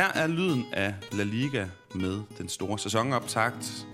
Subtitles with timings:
[0.00, 3.86] Her er lyden af La Liga med den store sæsonoptakt.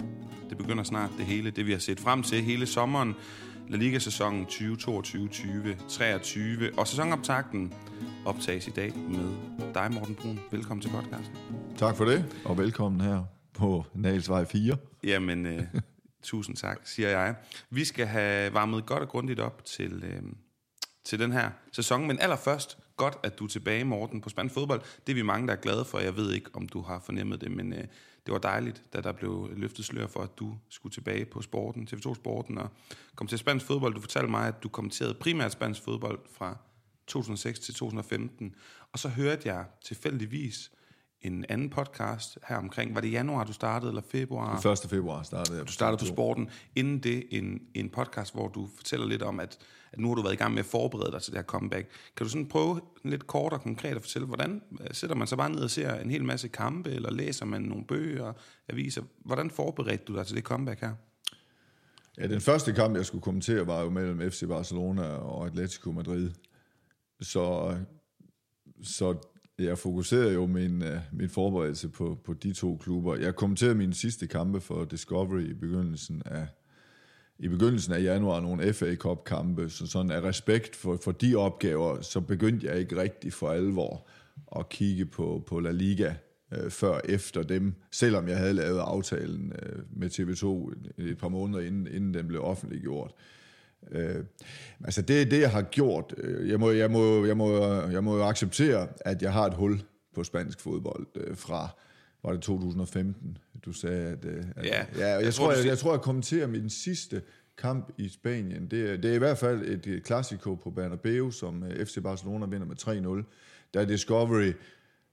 [0.51, 3.15] Det begynder snart det hele, det vi har set frem til hele sommeren.
[3.69, 7.75] La Liga-sæsonen 2022-23, og sæsonoptakten
[8.25, 9.39] optages i dag med
[9.75, 10.41] dig, Morten Brun.
[10.51, 11.37] Velkommen til podcasten.
[11.77, 14.77] Tak for det, og velkommen her på Nalsvej 4.
[15.05, 15.63] Jamen, øh,
[16.23, 17.35] tusind tak, siger jeg.
[17.71, 20.23] Vi skal have varmet godt og grundigt op til, øh,
[21.05, 24.83] til den her sæson, men allerførst, godt at du er tilbage, Morten, på spansk fodbold.
[25.07, 25.99] Det er vi mange, der er glade for.
[25.99, 27.85] Jeg ved ikke, om du har fornemmet det, men øh,
[28.27, 31.89] det var dejligt, da der blev løftet slør for, at du skulle tilbage på sporten,
[31.93, 32.69] TV2 Sporten, og
[33.15, 33.95] kom til spansk fodbold.
[33.95, 36.57] Du fortalte mig, at du kommenterede primært spansk fodbold fra
[37.07, 38.55] 2006 til 2015,
[38.93, 40.71] og så hørte jeg tilfældigvis
[41.27, 44.61] en anden podcast her omkring, var det januar, du startede, eller februar?
[44.61, 44.79] Den 1.
[44.91, 45.67] februar startede jeg.
[45.67, 46.51] Du startede på sporten.
[46.77, 49.59] Inden det en, en podcast, hvor du fortæller lidt om, at,
[49.93, 51.89] at nu har du været i gang med at forberede dig til det her comeback.
[52.17, 55.51] Kan du sådan prøve lidt kort og konkret at fortælle, hvordan sætter man sig bare
[55.51, 58.33] ned og ser en hel masse kampe, eller læser man nogle bøger,
[58.69, 59.03] aviser?
[59.25, 60.93] Hvordan forberedte du dig til det comeback her?
[62.19, 66.31] Ja, den første kamp, jeg skulle kommentere, var jo mellem FC Barcelona og Atletico Madrid.
[67.21, 67.77] Så,
[68.83, 69.17] så
[69.59, 73.17] jeg fokuserede jo min, øh, min forberedelse på, på de to klubber.
[73.17, 76.47] Jeg kommenterede mine sidste kampe for Discovery i begyndelsen af,
[77.39, 81.37] i begyndelsen af januar, nogle FA Cup kampe, så sådan af respekt for, for de
[81.37, 84.09] opgaver, så begyndte jeg ikke rigtig for alvor
[84.59, 86.15] at kigge på, på La Liga
[86.53, 91.29] øh, før efter dem, selvom jeg havde lavet aftalen øh, med TV2 et, et par
[91.29, 93.11] måneder inden, inden den blev offentliggjort.
[93.11, 93.46] Øh,
[94.85, 96.15] altså det er det, jeg har gjort.
[96.47, 99.81] Jeg må, jeg, må, jeg, må, jeg må acceptere, at jeg har et hul
[100.15, 101.69] på spansk fodbold øh, fra,
[102.23, 104.25] var det 2015, du sagde, at...
[104.25, 107.23] at ja, ja jeg, jeg, tror, jeg, jeg tror, jeg kommenterer min sidste
[107.59, 108.71] kamp i Spanien.
[108.71, 112.67] Det, er, det er i hvert fald et klassiko på Bernabeu, som FC Barcelona vinder
[112.67, 113.71] med 3-0.
[113.75, 114.53] Der Discovery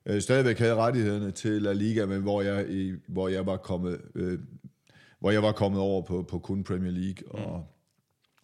[0.06, 4.02] øh, stadigvæk havde rettighederne til La Liga, men hvor jeg, i, hvor jeg var kommet...
[4.16, 4.40] Øh,
[5.20, 7.64] hvor jeg var kommet over på, på kun Premier League, og, mm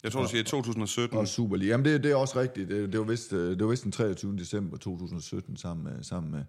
[0.02, 1.18] jeg tror, du siger 2017.
[1.18, 1.70] Og Superliga.
[1.70, 2.68] Jamen, det, det er også rigtigt.
[2.68, 4.36] Det, det, var vist, øh, det var vist den 23.
[4.36, 6.44] december 2017, sammen med, sammen med,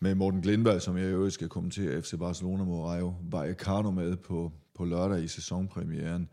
[0.00, 4.52] med Morten Glindberg, som jeg jo skal kommentere FC Barcelona mod Rayo Vallecano med på,
[4.74, 6.28] på lørdag i sæsonpremieren.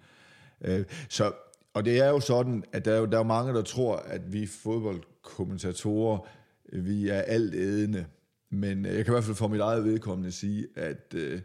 [0.62, 1.32] Øh, så,
[1.74, 4.34] og det er jo sådan, at der er, jo, der er mange, der tror, at
[4.34, 6.20] vi fodboldkommentatorer,
[6.74, 8.06] vi er alt ædende.
[8.50, 11.42] Men jeg kan i hvert fald for mit eget vedkommende sige, at øh,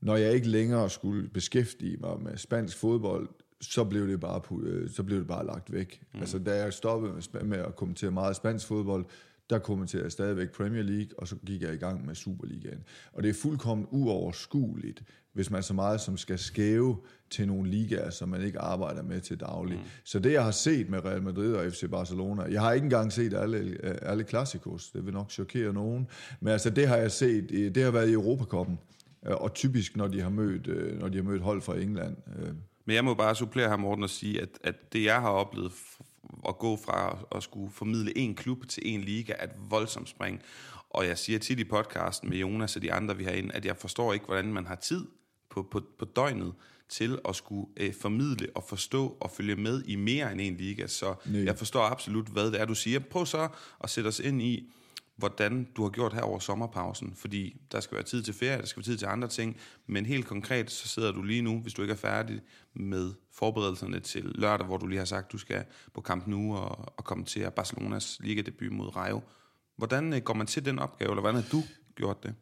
[0.00, 3.28] når jeg ikke længere skulle beskæftige mig med spansk fodbold,
[3.60, 6.02] så blev det bare, øh, så blev det bare lagt væk.
[6.14, 6.20] Mm.
[6.20, 9.04] Altså, da jeg stoppede med, med at kommentere meget spansk fodbold,
[9.50, 12.84] der kommenterede jeg stadigvæk Premier League, og så gik jeg i gang med Superligaen.
[13.12, 16.96] Og det er fuldkommen uoverskueligt, hvis man så meget som skal skæve
[17.30, 19.76] til nogle ligaer, som man ikke arbejder med til daglig.
[19.78, 19.84] Mm.
[20.04, 23.12] Så det, jeg har set med Real Madrid og FC Barcelona, jeg har ikke engang
[23.12, 26.08] set alle, alle klassikos, det vil nok chokere nogen,
[26.40, 28.78] men altså det har jeg set, det har været i Europakoppen,
[29.22, 32.48] og typisk når de har mødt, øh, når de har mødt hold fra England, øh,
[32.84, 35.72] men jeg må bare supplere her, Morten, og sige, at, at det, jeg har oplevet
[36.48, 40.42] at gå fra at skulle formidle en klub til en liga, er et voldsomt spring.
[40.90, 43.64] Og jeg siger tit i podcasten med Jonas og de andre, vi har inde, at
[43.64, 45.06] jeg forstår ikke, hvordan man har tid
[45.50, 46.54] på, på, på døgnet
[46.88, 50.86] til at skulle øh, formidle og forstå og følge med i mere end en liga.
[50.86, 51.44] Så Nej.
[51.44, 52.98] jeg forstår absolut, hvad det er, du siger.
[52.98, 53.48] Prøv så
[53.80, 54.72] at sætte os ind i,
[55.20, 58.66] hvordan du har gjort her over sommerpausen, fordi der skal være tid til ferie, der
[58.66, 61.74] skal være tid til andre ting, men helt konkret, så sidder du lige nu, hvis
[61.74, 62.40] du ikke er færdig
[62.74, 65.64] med forberedelserne til lørdag, hvor du lige har sagt, du skal
[65.94, 69.20] på kamp nu og, og kommentere Barcelonas ligadebut mod Rayo.
[69.76, 71.62] Hvordan øh, går man til den opgave, eller hvordan har du
[71.94, 72.34] gjort det?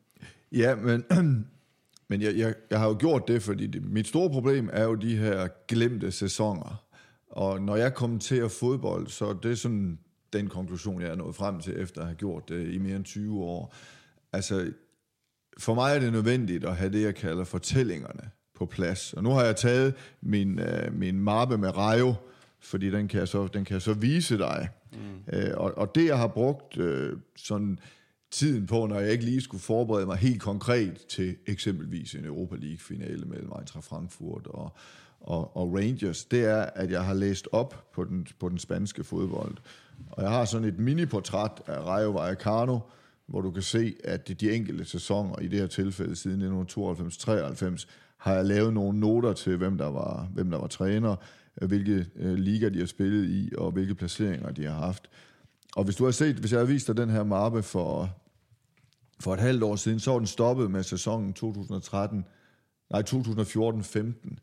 [0.53, 1.05] Ja, men,
[2.09, 4.95] men jeg, jeg, jeg har jo gjort det, fordi det, mit store problem er jo
[4.95, 6.85] de her glemte sæsoner.
[7.29, 9.99] Og når jeg kommenterer fodbold, så det er sådan
[10.33, 13.05] den konklusion, jeg er nået frem til, efter at have gjort det i mere end
[13.05, 13.75] 20 år.
[14.33, 14.73] Altså,
[15.59, 19.13] for mig er det nødvendigt at have det, jeg kalder fortællingerne på plads.
[19.13, 22.15] Og nu har jeg taget min, øh, min mappe med Rayo,
[22.61, 24.69] fordi den kan jeg så, den kan jeg så vise dig.
[24.93, 24.99] Mm.
[25.33, 27.79] Øh, og, og det, jeg har brugt øh, sådan
[28.31, 32.57] tiden på, når jeg ikke lige skulle forberede mig helt konkret til eksempelvis en Europa
[32.57, 34.77] League-finale mellem Eintracht Frankfurt og,
[35.21, 39.05] og, og Rangers, det er, at jeg har læst op på den, på den spanske
[39.05, 39.57] fodbold.
[40.11, 42.79] Og jeg har sådan et mini-portræt af Rayo Vallecano,
[43.27, 47.87] hvor du kan se, at de enkelte sæsoner, i det her tilfælde siden 1992-93,
[48.17, 51.17] har jeg lavet nogle noter til, hvem der var, hvem der var træner,
[51.63, 55.11] øh, hvilke øh, liga de har spillet i, og hvilke placeringer de har haft.
[55.77, 58.11] Og hvis du har set, hvis jeg har vist dig den her mappe for,
[59.21, 62.25] for et halvt år siden, så var den stoppet med sæsonen 2013,
[62.91, 64.37] nej 2014-15.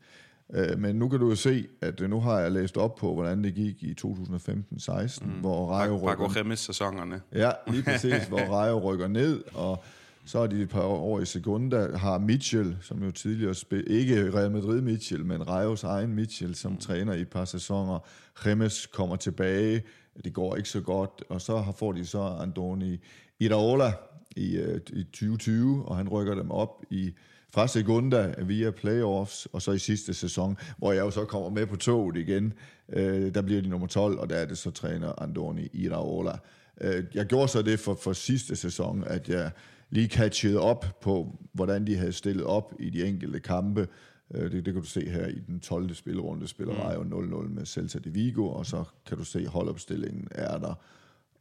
[0.54, 3.14] Øh, men nu kan du jo se, at øh, nu har jeg læst op på,
[3.14, 5.30] hvordan det gik i 2015-16, mm.
[5.40, 6.28] hvor Rayo rykker...
[6.28, 9.84] Paco sæsonerne Ja, lige præcis, hvor Rayo rykker ned, og
[10.26, 14.32] Så er de et par år i Segunda, har Mitchell, som jo tidligere spil, ikke
[14.34, 16.78] Real Madrid Mitchell, men Rajos egen Mitchell, som mm.
[16.78, 17.98] træner i et par sæsoner.
[18.34, 19.82] Remes kommer tilbage,
[20.24, 23.00] det går ikke så godt, og så har får de så Andoni
[23.40, 23.92] Iraola
[24.36, 27.12] i, øh, i 2020, og han rykker dem op i
[27.56, 31.66] fra Segunda via playoffs, og så i sidste sæson, hvor jeg jo så kommer med
[31.66, 32.52] på toget igen,
[32.88, 36.38] øh, der bliver de nummer 12, og der er det så træner Andoni Iraola.
[36.80, 39.50] Øh, jeg gjorde så det for, for sidste sæson, at jeg
[39.90, 43.88] lige catchede op på, hvordan de havde stillet op i de enkelte kampe.
[44.34, 45.94] Øh, det, det kan du se her i den 12.
[45.94, 46.80] spillerunde, spiller mm.
[46.80, 50.74] Rayo 0-0 med Celta de Vigo, og så kan du se holdopstillingen er der.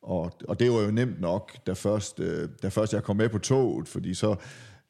[0.02, 3.30] Og, og det var jo nemt nok, da først, øh, da først jeg kom med
[3.30, 4.36] på toget, fordi så,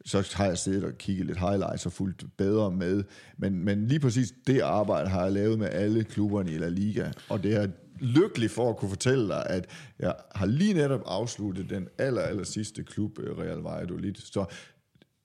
[0.05, 3.03] så har jeg siddet og kigget lidt highlights og fulgt bedre med.
[3.37, 7.11] Men, men lige præcis det arbejde har jeg lavet med alle klubberne i La Liga,
[7.29, 7.67] og det er
[7.99, 9.69] lykkelig for at kunne fortælle dig, at
[9.99, 14.15] jeg har lige netop afsluttet den aller, aller sidste klub, øh, Real Valladolid.
[14.15, 14.45] Så,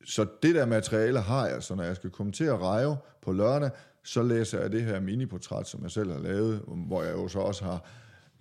[0.05, 3.71] så det der materiale har jeg, så når jeg skal kommentere Rejo på lørdag,
[4.05, 7.39] så læser jeg det her miniportræt, som jeg selv har lavet, hvor jeg jo så
[7.39, 7.85] også har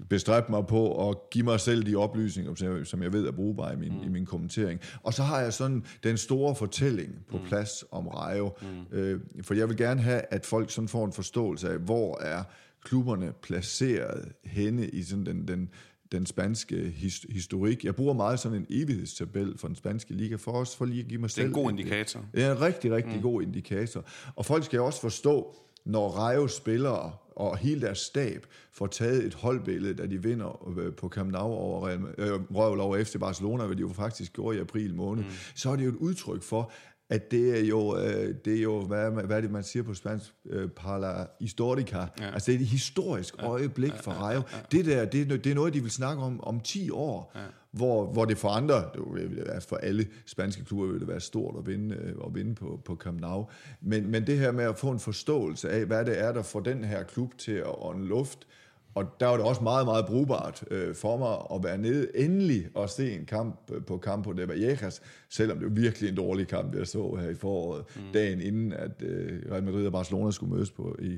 [0.10, 3.78] bestræbt mig på at give mig selv de oplysninger, som jeg ved er brugbare i
[3.78, 4.04] min, mm.
[4.04, 4.80] i min kommentering.
[5.04, 7.44] Og så har jeg sådan den store fortælling på mm.
[7.44, 8.98] plads om Rayo, mm.
[8.98, 12.44] øh, for jeg vil gerne have, at folk sådan får en forståelse af, hvor er
[12.84, 15.70] klubberne placeret henne i sådan den, den,
[16.12, 17.86] den spanske his, historik.
[17.86, 21.08] Jeg bruger meget sådan en evighedstabel for den spanske liga, for os for lige at
[21.08, 21.48] give mig selv...
[21.48, 22.26] Det er en god indikator.
[22.34, 23.22] Det er en rigtig, rigtig mm.
[23.22, 24.06] god indikator.
[24.36, 25.56] Og folk skal også forstå,
[25.86, 30.94] når Rayo spillere og hele deres stab får taget et holdbillede, da de vinder øh,
[30.94, 34.58] på Camp Nou over, Real, øh, Røvel over FC Barcelona, hvad de jo faktisk gjorde
[34.58, 35.30] i april måned, mm.
[35.56, 36.72] så er det jo et udtryk for,
[37.10, 39.94] at det er jo, øh, det er jo hvad, hvad er det, man siger på
[39.94, 41.98] spansk, øh, parla historica.
[41.98, 42.34] Ja.
[42.34, 43.48] Altså det er et historisk ja.
[43.48, 44.34] øjeblik for Rayo.
[44.34, 44.78] Ja, ja, ja.
[44.78, 47.42] Det der, det, er, det er noget, de vil snakke om om 10 år, ja.
[47.72, 51.20] hvor, hvor det for andre, det vil være for alle spanske klubber, vil det være
[51.20, 53.48] stort at vinde, øh, at vinde på, på Camp Nou.
[53.82, 56.60] Men, men det her med at få en forståelse af, hvad det er, der får
[56.60, 58.48] den her klub til at ånde luft,
[58.96, 62.68] og der var det også meget, meget brugbart øh, for mig at være nede endelig
[62.76, 66.48] og se en kamp øh, på Campo de Vallecas, selvom det var virkelig en dårlig
[66.48, 68.02] kamp, jeg så her i foråret, mm.
[68.14, 71.18] dagen inden, at øh, Real Madrid og Barcelona skulle mødes på, i,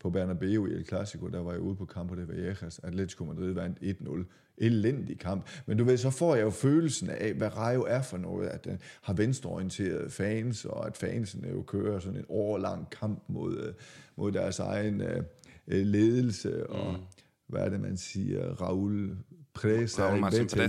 [0.00, 2.78] på Bernabeu i El Clasico, der var jeg ude på Campo de Vallecas.
[2.78, 4.24] Atletico Madrid vandt 1-0.
[4.58, 5.48] Elendig kamp.
[5.66, 8.64] Men du ved, så får jeg jo følelsen af, hvad Rayo er for noget, at
[8.64, 13.74] den har venstreorienterede fans, og at fansene jo kører sådan en årlang kamp mod, øh,
[14.16, 15.22] mod deres egen øh,
[15.66, 17.00] ledelse, og mm.
[17.48, 19.16] hvad er det, man siger, Raul
[19.54, 20.20] Presa, Raul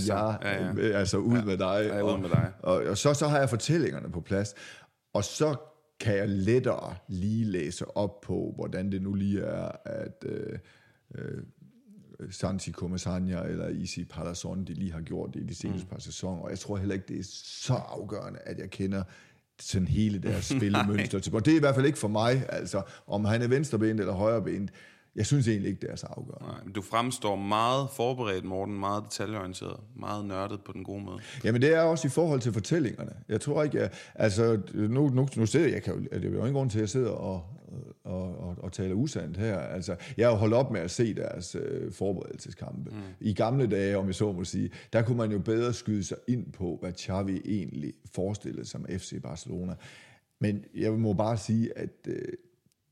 [0.08, 0.98] ja, ja, ja.
[0.98, 1.46] altså ud ja.
[1.46, 1.86] med dig.
[1.86, 2.52] Ja, ud med dig.
[2.60, 4.54] Og, og, og så, så har jeg fortællingerne på plads,
[5.14, 5.56] og så
[6.00, 10.60] kan jeg lettere lige læse op på, hvordan det nu lige er, at øh,
[11.16, 11.44] øh,
[12.30, 15.90] Santi Comasagna eller Isi Palazon, de lige har gjort det i de seneste mm.
[15.90, 16.42] par sæsoner.
[16.42, 19.04] Og jeg tror heller ikke, det er så afgørende, at jeg kender
[19.62, 21.20] sådan hele deres spillemønster.
[21.20, 24.72] det er i hvert fald ikke for mig, altså, om han er venstrebenet eller højrebenet.
[25.16, 26.48] Jeg synes egentlig ikke, det er så afgørende.
[26.48, 31.20] Nej, men du fremstår meget forberedt, Morten, meget detaljeorienteret, meget nørdet på den gode måde.
[31.44, 33.12] Jamen det er også i forhold til fortællingerne.
[33.30, 36.38] Jeg tror ikke, jeg, altså nu, nu, nu sidder jeg, kan jo, det er jo
[36.38, 37.44] ingen grund til, at jeg sidder og,
[38.06, 39.58] og, og, og taler usandt her.
[39.58, 42.90] Altså, jeg har holdt op med at se deres øh, forberedelseskampe.
[42.90, 42.98] Mm.
[43.20, 46.18] I gamle dage, om jeg så må sige, der kunne man jo bedre skyde sig
[46.28, 49.76] ind på, hvad Xavi egentlig forestillede med FC Barcelona.
[50.40, 52.34] Men jeg må bare sige, at øh,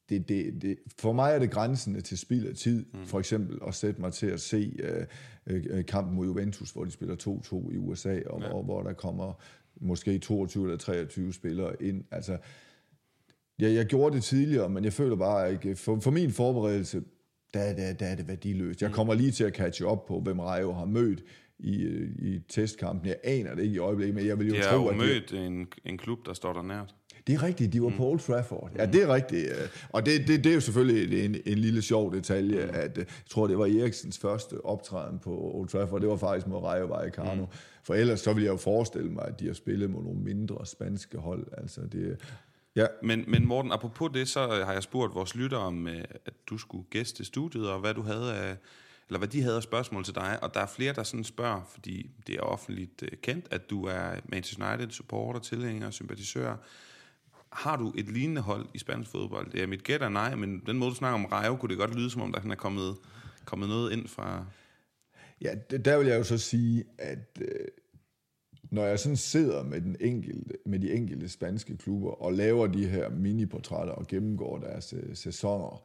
[0.10, 3.06] det, det, det, for mig er det grænsende til spild af tid, mm.
[3.06, 5.06] for eksempel at sætte mig til at se øh,
[5.48, 8.48] øh, kampen mod Juventus, hvor de spiller 2-2 i USA, og ja.
[8.50, 9.42] hvor, hvor der kommer
[9.82, 12.04] måske 22 eller 23 spillere ind.
[12.12, 12.38] Altså,
[13.64, 17.02] jeg, jeg gjorde det tidligere, men jeg føler bare ikke, for, for min forberedelse,
[17.54, 18.82] der, der, der er det værdiløst.
[18.82, 18.96] Jeg mm.
[18.96, 21.24] kommer lige til at catche op på, hvem Rayo har mødt
[21.60, 23.08] i, øh, i testkampen.
[23.08, 24.94] Jeg aner det ikke i øjeblikket, men jeg vil jo de tro, at...
[24.94, 26.96] De har jo mødt en, en klub, der står der nært.
[27.28, 27.98] Det er rigtigt, de var mm.
[27.98, 28.72] på Old Trafford.
[28.78, 29.48] Ja, det er rigtigt.
[29.90, 32.72] Og det, det, det er jo selvfølgelig en, en lille sjov detalje, mm.
[32.74, 36.02] at jeg tror, det var Eriksens første optræden på Old Trafford.
[36.02, 37.42] Det var faktisk mod Rayo Vallecano.
[37.42, 37.52] Mm.
[37.84, 40.66] For ellers så vil jeg jo forestille mig, at de har spillet mod nogle mindre
[40.66, 41.48] spanske hold.
[41.58, 42.18] Altså det,
[42.76, 42.86] Ja.
[43.04, 46.58] Men, men Morten, apropos det, så har jeg spurgt vores lytter om, øh, at du
[46.58, 48.58] skulle gæste studiet, og hvad du havde af,
[49.08, 51.62] eller hvad de havde af spørgsmål til dig, og der er flere, der sådan spørger,
[51.72, 56.56] fordi det er offentligt øh, kendt, at du er Manchester United supporter, tilhænger, sympatisør.
[57.52, 59.52] Har du et lignende hold i spansk fodbold?
[59.52, 61.78] Det er mit gæt er nej, men den måde, du snakker om Rayo, kunne det
[61.78, 62.96] godt lyde, som om der er kommet,
[63.46, 64.46] kommet noget ind fra...
[65.42, 67.68] Ja, der vil jeg jo så sige, at øh,
[68.74, 72.88] når jeg sådan sidder med, den enkelte, med de enkelte spanske klubber og laver de
[72.88, 75.84] her mini-portrætter og gennemgår deres øh, sæsoner,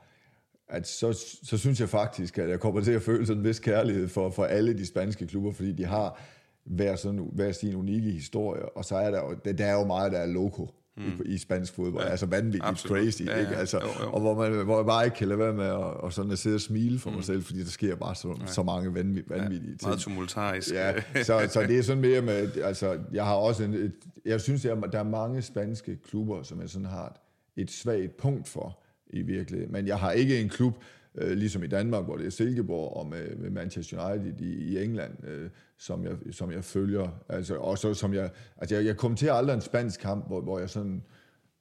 [0.68, 3.58] at så, så synes jeg faktisk, at jeg kommer til at føle sådan en vis
[3.58, 6.20] kærlighed for, for alle de spanske klubber, fordi de har
[6.64, 10.12] hver, sådan, hver sin unikke historie, og så er der jo, der er jo meget,
[10.12, 11.22] der er loko mm.
[11.24, 12.98] i, i spansk fodbold, ja, altså vanvittigt absolut.
[12.98, 13.40] crazy, ja, ja.
[13.40, 13.56] ikke?
[13.56, 14.12] Altså, jo, jo.
[14.12, 16.38] og hvor, man, hvor jeg bare ikke kan lade være med at, og sådan at
[16.38, 17.16] sidde og smile for mm.
[17.16, 18.46] mig selv, fordi der sker bare så, ja.
[18.46, 19.88] så mange vanvittige, vanvittige ja, ting.
[19.88, 20.72] Meget tumultarisk.
[20.72, 23.92] Ja, så, så det er sådan mere med, altså, jeg har også en, et,
[24.24, 27.20] jeg synes, der er, der er mange spanske klubber, som jeg sådan har
[27.56, 28.78] et, et svagt punkt for,
[29.10, 30.74] i virkeligheden, men jeg har ikke en klub,
[31.20, 34.84] øh, ligesom i Danmark, hvor det er Silkeborg, og med, med Manchester United i, i
[34.84, 37.08] England, øh, som, jeg, som jeg følger.
[37.28, 40.58] Altså, og så, som jeg, altså jeg, jeg kommenterer aldrig en spansk kamp, hvor, hvor
[40.58, 41.02] jeg sådan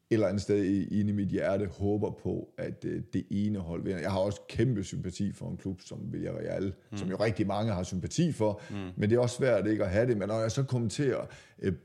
[0.10, 3.84] et eller andet sted inde i mit hjerte håber på, at øh, det ene hold
[3.84, 4.00] vinder.
[4.00, 6.98] Jeg har også kæmpe sympati for en klub som Villarreal, mm.
[6.98, 8.76] som jo rigtig mange har sympati for, mm.
[8.96, 10.18] men det er også svært ikke at have det.
[10.18, 11.26] Men når jeg så kommenterer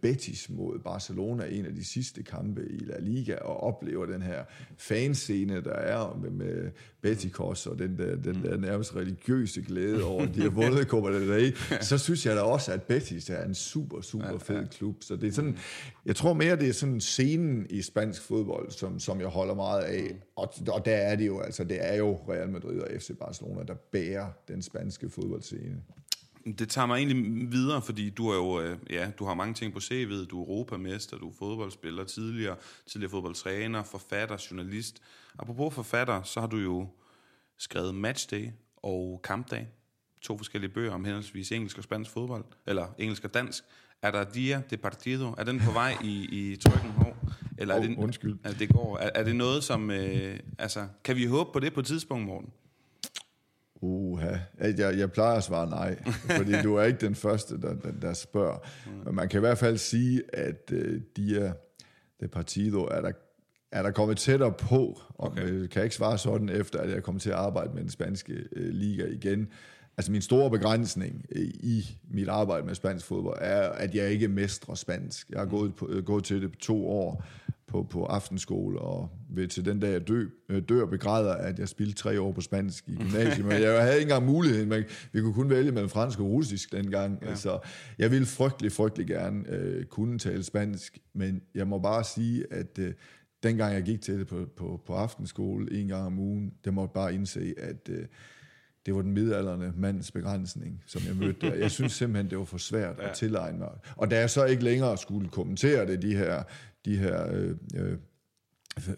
[0.02, 4.44] Betis mod Barcelona, en af de sidste kampe i La Liga, og oplever den her
[4.78, 10.22] fanscene, der er med, med Betikos, og den der, den der nærmest religiøse glæde over,
[10.22, 13.44] at de har vundet Copa del Rey, så synes jeg da også, at Betis er
[13.44, 14.96] en super, super fed klub.
[15.00, 15.56] Så det er sådan,
[16.06, 19.82] jeg tror mere, det er sådan scenen i spansk fodbold, som, som jeg holder meget
[19.82, 20.14] af.
[20.36, 23.62] Og, og der er det jo, altså det er jo Real Madrid og FC Barcelona,
[23.62, 25.82] der bærer den spanske fodboldscene.
[26.44, 29.72] Det tager mig egentlig videre, fordi du er jo, øh, ja, du har mange ting
[29.72, 30.26] på CV'et.
[30.26, 32.56] Du er europamester, du er fodboldspiller tidligere,
[32.86, 35.02] tidligere fodboldtræner, forfatter, journalist.
[35.38, 36.88] Apropos forfatter, så har du jo
[37.58, 39.68] skrevet Matchday og Kampdag.
[40.20, 43.64] To forskellige bøger om henholdsvis engelsk og spansk fodbold, eller engelsk og dansk.
[44.02, 45.34] Er der Dia de Partido?
[45.38, 46.90] Er den på vej i, i trykken?
[46.98, 47.06] Oh,
[47.58, 48.38] eller er oh, det, undskyld.
[48.44, 48.98] Er det går?
[48.98, 49.90] Er, er det noget, som...
[49.90, 52.50] Øh, altså, kan vi håbe på det på et tidspunkt, Morten?
[53.82, 54.36] Uha.
[54.60, 56.02] Jeg, jeg plejer at svare nej,
[56.36, 58.58] fordi du er ikke den første, der, der, der spørger.
[58.86, 58.92] Mm.
[59.04, 60.72] Men man kan i hvert fald sige, at
[61.16, 61.52] Dia
[62.22, 63.12] de Partido er der,
[63.72, 65.66] er der kommet tættere på, og okay.
[65.66, 68.32] kan ikke svare sådan efter, at jeg er kommet til at arbejde med den spanske
[68.32, 69.48] uh, liga igen.
[69.96, 74.28] Altså min store begrænsning øh, i mit arbejde med spansk fodbold er, at jeg ikke
[74.28, 75.30] mestrer spansk.
[75.30, 77.24] Jeg har gået, på, gået til det på to år
[77.72, 81.68] på, på aftenskole, og ved til den dag jeg dø, øh, dør begræder, at jeg
[81.68, 85.20] spildte tre år på spansk i gymnasiet, men jeg havde ikke engang muligheden, men vi
[85.20, 87.28] kunne kun vælge mellem fransk og russisk dengang, ja.
[87.28, 87.58] altså
[87.98, 92.78] jeg ville frygtelig, frygtelig gerne øh, kunne tale spansk, men jeg må bare sige, at
[92.78, 92.92] øh,
[93.42, 96.92] dengang jeg gik til det på, på, på aftenskole en gang om ugen, det måtte
[96.94, 98.04] bare indse, at øh,
[98.86, 101.54] det var den midalderne mands begrænsning, som jeg mødte der.
[101.54, 103.08] Jeg synes simpelthen, det var for svært ja.
[103.08, 103.70] at tilegne mig.
[103.96, 106.42] Og da jeg så ikke længere skulle kommentere det, de her,
[106.84, 107.98] de her øh, øh,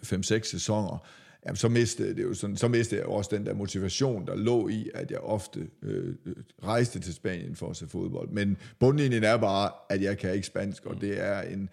[0.03, 1.07] fem-seks sæsoner,
[1.45, 4.67] jamen, så mistede, det jo sådan, så mistede jeg også den der motivation, der lå
[4.67, 8.29] i, at jeg ofte øh, øh rejste til Spanien for at se fodbold.
[8.29, 11.69] Men bundlinjen er bare, at jeg kan ikke spansk, og det er en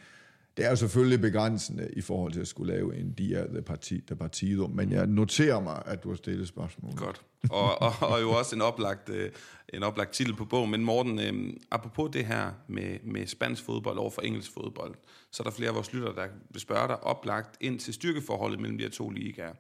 [0.57, 4.01] det er jo selvfølgelig begrænsende i forhold til at skulle lave en dia de, parti,
[4.01, 6.95] de partido, men jeg noterer mig, at du har stillet spørgsmål.
[6.95, 7.23] Godt.
[7.51, 9.31] Og, og, og jo også en oplagt, øh,
[9.73, 10.71] en oplagt titel på bogen.
[10.71, 14.95] Men Morten, øh, apropos det her med, med spansk fodbold over for engelsk fodbold,
[15.33, 18.61] så er der flere af vores lyttere, der vil spørge dig oplagt ind til styrkeforholdet
[18.61, 19.53] mellem de her to ligaer.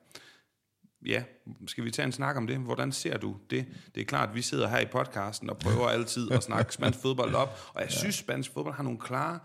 [1.06, 1.22] Ja,
[1.66, 2.58] skal vi tage en snak om det?
[2.58, 3.66] Hvordan ser du det?
[3.94, 6.98] Det er klart, at vi sidder her i podcasten og prøver altid at snakke spansk
[6.98, 9.38] fodbold op, og jeg synes, spansk fodbold har nogle klare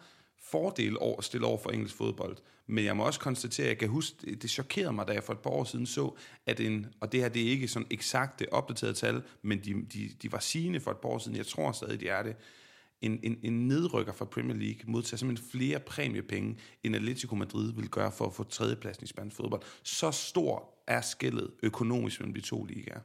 [0.52, 2.38] fordel over, stille over for engelsk fodbold.
[2.68, 5.34] Men jeg må også konstatere, at jeg kan huske, det chokerede mig, da jeg for
[5.34, 6.12] et par år siden så,
[6.46, 10.10] at en, og det her det er ikke sådan eksakte opdaterede tal, men de, de,
[10.22, 12.36] de var sigende for et par år siden, jeg tror stadig, de er det,
[13.02, 17.90] en, en, en nedrykker fra Premier League modtager simpelthen flere præmiepenge, end Atletico Madrid vil
[17.90, 19.62] gøre for at få tredjepladsen i spansk fodbold.
[19.84, 23.00] Så stor er skillet økonomisk mellem de to ligaer.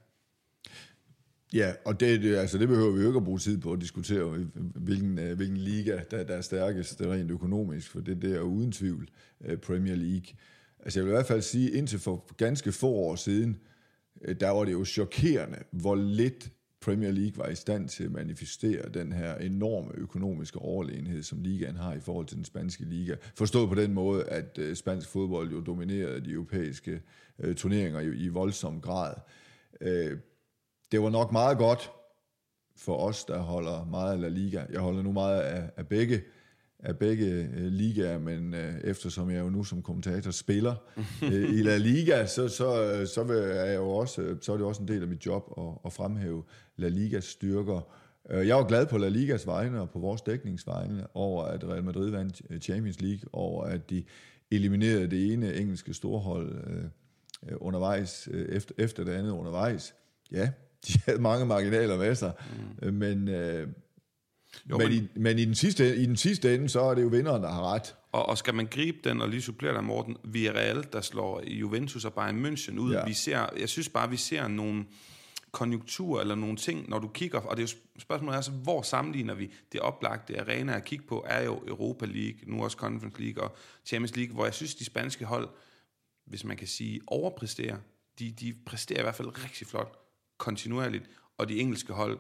[1.53, 3.81] Ja, og det, det, altså det behøver vi jo ikke at bruge tid på at
[3.81, 8.37] diskutere, hvilken, øh, hvilken liga, der, der er stærkest er rent økonomisk, for det, det
[8.37, 9.09] er uden tvivl
[9.45, 10.27] øh, Premier League.
[10.81, 13.57] Altså jeg vil i hvert fald sige, indtil for ganske få år siden,
[14.23, 18.13] øh, der var det jo chokerende, hvor lidt Premier League var i stand til at
[18.13, 23.15] manifestere den her enorme økonomiske overlegenhed, som ligaen har i forhold til den spanske liga.
[23.35, 27.03] Forstået på den måde, at spansk fodbold jo dominerede de europæiske
[27.57, 29.15] turneringer i voldsom grad
[30.93, 31.93] det var nok meget godt
[32.77, 34.65] for os, der holder meget af La Liga.
[34.73, 36.23] Jeg holder nu meget af, af begge,
[36.79, 40.75] af begge uh, ligaer, men uh, eftersom jeg jo nu som kommentator spiller
[41.23, 44.67] uh, i La Liga, så, så, uh, så, vil jeg jo også, så er det
[44.67, 46.45] også en del af mit job at, at fremhæve
[46.77, 47.81] La Ligas styrker.
[48.35, 51.85] Uh, jeg var glad på La Ligas vegne og på vores dækningsvegne over, at Real
[51.85, 54.05] Madrid vandt Champions League, over at de
[54.51, 59.95] eliminerede det ene engelske storhold uh, undervejs, uh, efter, efter det andet undervejs.
[60.33, 60.51] Ja,
[60.89, 62.33] de havde mange marginaler med sig,
[62.83, 62.95] mm.
[62.95, 63.69] men, øh,
[64.71, 67.03] jo, men, men, i, men i, den sidste, i den sidste ende, så er det
[67.03, 67.95] jo vinderen, der har ret.
[68.13, 72.05] Og, og skal man gribe den og lige supplere dig, Morten, Villarreal, der slår Juventus
[72.05, 73.05] og Bayern München ud, ja.
[73.05, 74.85] vi ser, jeg synes bare, vi ser nogle
[75.53, 78.83] konjunktur eller nogle ting, når du kigger, og det er jo spørgsmålet er så, hvor
[78.83, 83.23] sammenligner vi det oplagte arena at kigge på, er jo Europa League, nu også Conference
[83.23, 85.49] League og Champions League, hvor jeg synes, de spanske hold,
[86.27, 87.77] hvis man kan sige, overpræsterer.
[88.19, 90.02] De, de præsterer i hvert fald rigtig flot,
[90.43, 91.05] kontinuerligt,
[91.39, 92.19] og de engelske hold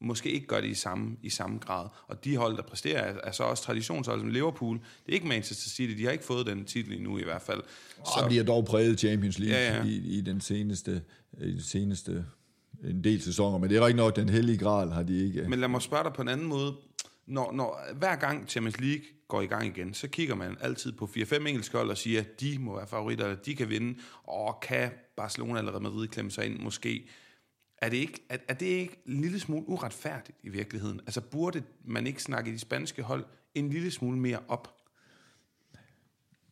[0.00, 1.88] måske ikke gør det i samme, i samme grad.
[2.06, 4.76] Og de hold, der præsterer, er, er så også traditionshold som Liverpool.
[4.76, 7.62] Det er ikke Manchester City, de har ikke fået den titel endnu i hvert fald.
[7.96, 9.84] Så, de har dog præget Champions League ja, ja.
[9.84, 11.02] I, i den seneste,
[11.40, 12.24] i den seneste
[12.84, 15.48] en del sæsoner, men det er ikke nok, den hellige gral har de ikke.
[15.48, 16.74] Men lad mig spørge dig på en anden måde.
[17.26, 21.10] Når, når hver gang Champions League går i gang igen, så kigger man altid på
[21.16, 24.58] 4-5 engelske hold og siger, at de må være favoritter, eller de kan vinde, og
[24.62, 27.08] kan Barcelona eller Real Madrid klemme sig ind måske.
[27.80, 31.00] Er det, ikke, er, er det ikke en lille smule uretfærdigt i virkeligheden?
[31.00, 34.74] Altså burde man ikke snakke de spanske hold en lille smule mere op?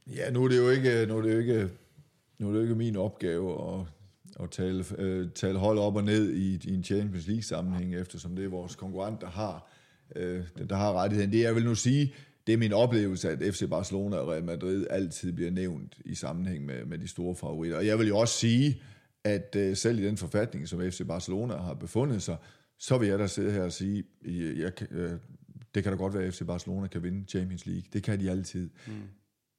[0.06, 1.70] Ja, nu er det jo ikke, nu er det jo ikke,
[2.38, 3.86] nu er det jo ikke min opgave at,
[4.40, 8.36] at tale, øh, tale hold op og ned i, i en Champions League sammenhæng, eftersom
[8.36, 9.70] det er vores konkurrent, der har,
[10.16, 11.32] øh, der har rettigheden.
[11.32, 12.14] Det jeg vil nu sige,
[12.46, 16.64] det er min oplevelse, at FC Barcelona og Real Madrid altid bliver nævnt i sammenhæng
[16.64, 17.76] med, med de store favoritter.
[17.76, 18.82] Og jeg vil jo også sige,
[19.24, 22.36] at uh, selv i den forfatning, som FC Barcelona har befundet sig,
[22.78, 24.04] så vil jeg da sidde her og sige,
[24.56, 25.10] jeg, uh,
[25.74, 27.84] det kan da godt være, at FC Barcelona kan vinde Champions League.
[27.92, 28.70] Det kan de altid.
[28.86, 28.92] Mm.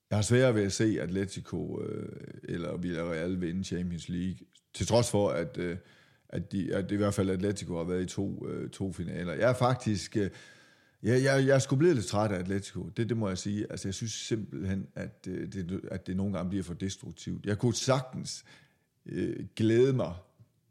[0.09, 2.09] Jeg har svært ved at se Atletico øh,
[2.43, 4.37] eller Villarreal vinde Champions League,
[4.73, 5.77] til trods for, at, øh,
[6.29, 9.33] at, de, at i hvert fald Atletico har været i to, øh, to finaler.
[9.33, 10.17] Jeg er faktisk...
[10.17, 10.29] Øh,
[11.03, 13.71] jeg, jeg, jeg er sgu blevet lidt træt af Atletico, det, det må jeg sige.
[13.71, 17.45] Altså, jeg synes simpelthen, at, øh, det, at det nogle gange bliver for destruktivt.
[17.45, 18.45] Jeg kunne sagtens
[19.05, 20.13] øh, glæde mig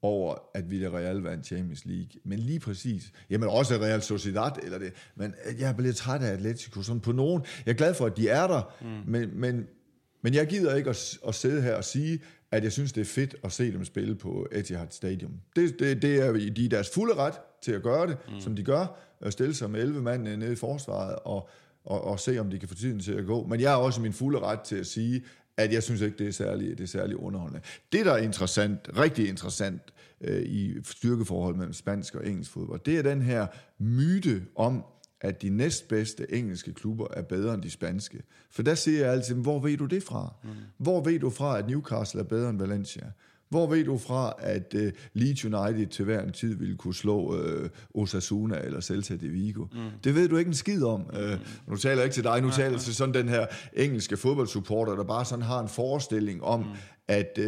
[0.02, 2.20] over, at Villarreal vandt Champions League.
[2.25, 6.32] Men lige præcis, jamen også Real Sociedad, eller det, men jeg er blevet træt af
[6.32, 7.42] Atletico, sådan på nogen.
[7.66, 9.11] Jeg er glad for, at de er der, mm.
[9.12, 9.66] men, men,
[10.23, 12.20] men jeg gider ikke at, at sidde her og sige,
[12.50, 15.32] at jeg synes, det er fedt at se dem spille på Etihad Stadium.
[15.56, 18.40] Det, det, det er de er deres fulde ret til at gøre det, mm.
[18.40, 21.48] som de gør, at stille sig med 11 mand nede i forsvaret, og,
[21.85, 23.46] og, og se, om de kan få tiden til at gå.
[23.46, 25.22] Men jeg har også min fulde ret til at sige,
[25.59, 27.61] at jeg synes ikke, det er særlig, det er særlig underholdende.
[27.92, 29.83] Det, der er interessant, rigtig interessant
[30.21, 33.47] øh, i styrkeforhold mellem spansk og engelsk fodbold, det er den her
[33.79, 34.85] myte om,
[35.21, 38.23] at de næstbedste engelske klubber er bedre end de spanske.
[38.51, 40.35] For der siger jeg altid, hvor ved du det fra?
[40.44, 40.51] Mm.
[40.77, 43.11] Hvor ved du fra, at Newcastle er bedre end Valencia?
[43.48, 47.34] Hvor ved du fra, at uh, Leeds United til hver en tid ville kunne slå
[47.34, 47.68] uh,
[48.02, 49.64] Osasuna eller Celta de Vigo?
[49.72, 49.78] Mm.
[50.04, 51.00] Det ved du ikke en skid om.
[51.00, 54.16] Uh, nu taler jeg ikke til dig, nu taler jeg til sådan den her engelske
[54.16, 56.66] fodboldsupporter, der bare sådan har en forestilling om, mm.
[57.08, 57.44] at uh,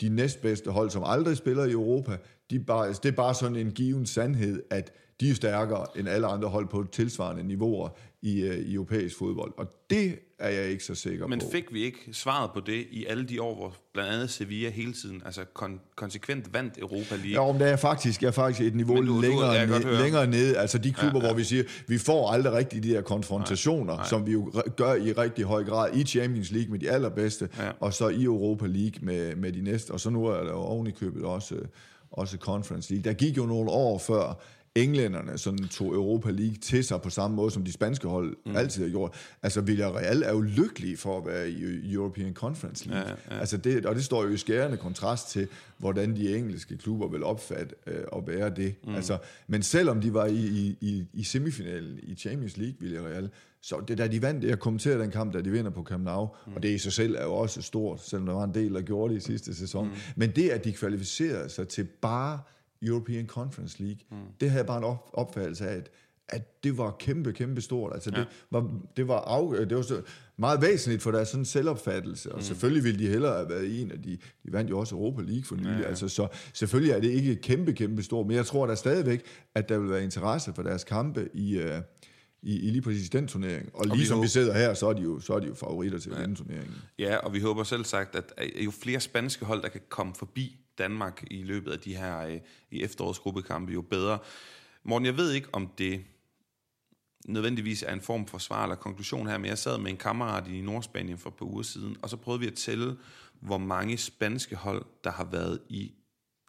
[0.00, 2.16] de næstbedste hold, som aldrig spiller i Europa,
[2.50, 6.26] de bare, det er bare sådan en given sandhed, at de er stærkere end alle
[6.26, 7.88] andre hold på tilsvarende niveauer
[8.22, 9.52] i, uh, i europæisk fodbold.
[9.56, 11.44] Og det er jeg ikke så sikker Men på.
[11.44, 14.70] Men fik vi ikke svaret på det i alle de år, hvor blandt andet Sevilla
[14.70, 17.30] hele tiden altså kon- konsekvent vandt Europa League?
[17.30, 20.56] Ja, om det er faktisk, er faktisk et niveau du, længere, du, ned, længere ned.
[20.56, 21.30] Altså de klubber, ja, ja.
[21.30, 24.06] hvor vi siger, vi får aldrig rigtig de der konfrontationer, nej, nej.
[24.06, 27.70] som vi jo gør i rigtig høj grad i Champions League med de allerbedste, ja.
[27.80, 29.90] og så i Europa League med, med de næste.
[29.90, 31.54] Og så nu er der jo oven i købet også,
[32.10, 33.10] også Conference League.
[33.10, 34.40] Der gik jo nogle år før,
[34.74, 38.56] englænderne sådan tog Europa League til sig på samme måde, som de spanske hold mm.
[38.56, 39.14] altid har gjort.
[39.42, 43.08] Altså Villarreal er jo lykkelige for at være i European Conference League.
[43.08, 43.40] Ja, ja.
[43.40, 47.24] Altså det, og det står jo i skærende kontrast til, hvordan de engelske klubber vil
[47.24, 48.74] opfatte øh, at være det.
[48.84, 48.94] Mm.
[48.94, 53.30] Altså, men selvom de var i, i, i semifinalen i Champions League, Villarreal,
[53.62, 56.28] så det da de vandt, jeg kommenterede den kamp, da de vinder på Camp Nou,
[56.46, 56.52] mm.
[56.54, 58.80] og det i sig selv er jo også stort, selvom der var en del, der
[58.80, 59.86] gjorde det i sidste sæson.
[59.86, 59.94] Mm.
[60.16, 62.38] Men det, at de kvalificerede sig til bare
[62.82, 64.00] European Conference League.
[64.10, 64.16] Mm.
[64.40, 65.90] Det havde bare en op, opfattelse af, at,
[66.28, 67.92] at det var kæmpe, kæmpe stort.
[67.94, 68.18] Altså ja.
[68.18, 70.02] det var, det var, af, det var så
[70.36, 72.42] meget væsentligt for deres sådan selvopfattelse, og mm.
[72.42, 75.22] selvfølgelig ville de hellere have været i en af de, de vandt jo også Europa
[75.22, 75.84] League for nylig, ja, ja.
[75.84, 79.22] altså så selvfølgelig er det ikke kæmpe, kæmpe stort, men jeg tror da stadigvæk,
[79.54, 81.64] at der vil være interesse for deres kampe i, uh,
[82.42, 83.70] i, i lige præcis den turnering.
[83.74, 85.46] Og, og lige som håber, vi sidder her, så er de jo, så er de
[85.46, 86.22] jo favoritter til ja.
[86.22, 86.74] den turnering.
[86.98, 88.32] Ja, og vi håber selv sagt, at
[88.64, 92.40] jo flere spanske hold, der kan komme forbi Danmark i løbet af de her øh,
[92.70, 94.18] i efterårets gruppekampe, jo bedre.
[94.82, 96.04] Morten, jeg ved ikke, om det
[97.26, 100.48] nødvendigvis er en form for svar eller konklusion her, men jeg sad med en kammerat
[100.48, 102.96] i Nordspanien for et par uger siden, og så prøvede vi at tælle,
[103.40, 105.94] hvor mange spanske hold, der har været i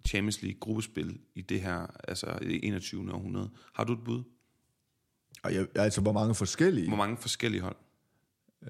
[0.08, 3.14] Champions League gruppespil i det her, altså i 21.
[3.14, 3.50] århundrede.
[3.74, 4.24] Har du et bud?
[5.44, 6.88] Jeg, altså, hvor mange forskellige?
[6.88, 7.76] Hvor mange forskellige hold?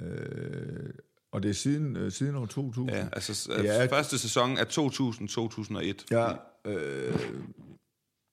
[0.01, 0.89] Øh,
[1.31, 2.89] og det er siden, øh, siden år 2000?
[2.89, 6.05] Ja, altså ja, første sæson er 2000-2001.
[6.11, 6.33] Ja,
[6.65, 7.19] øh,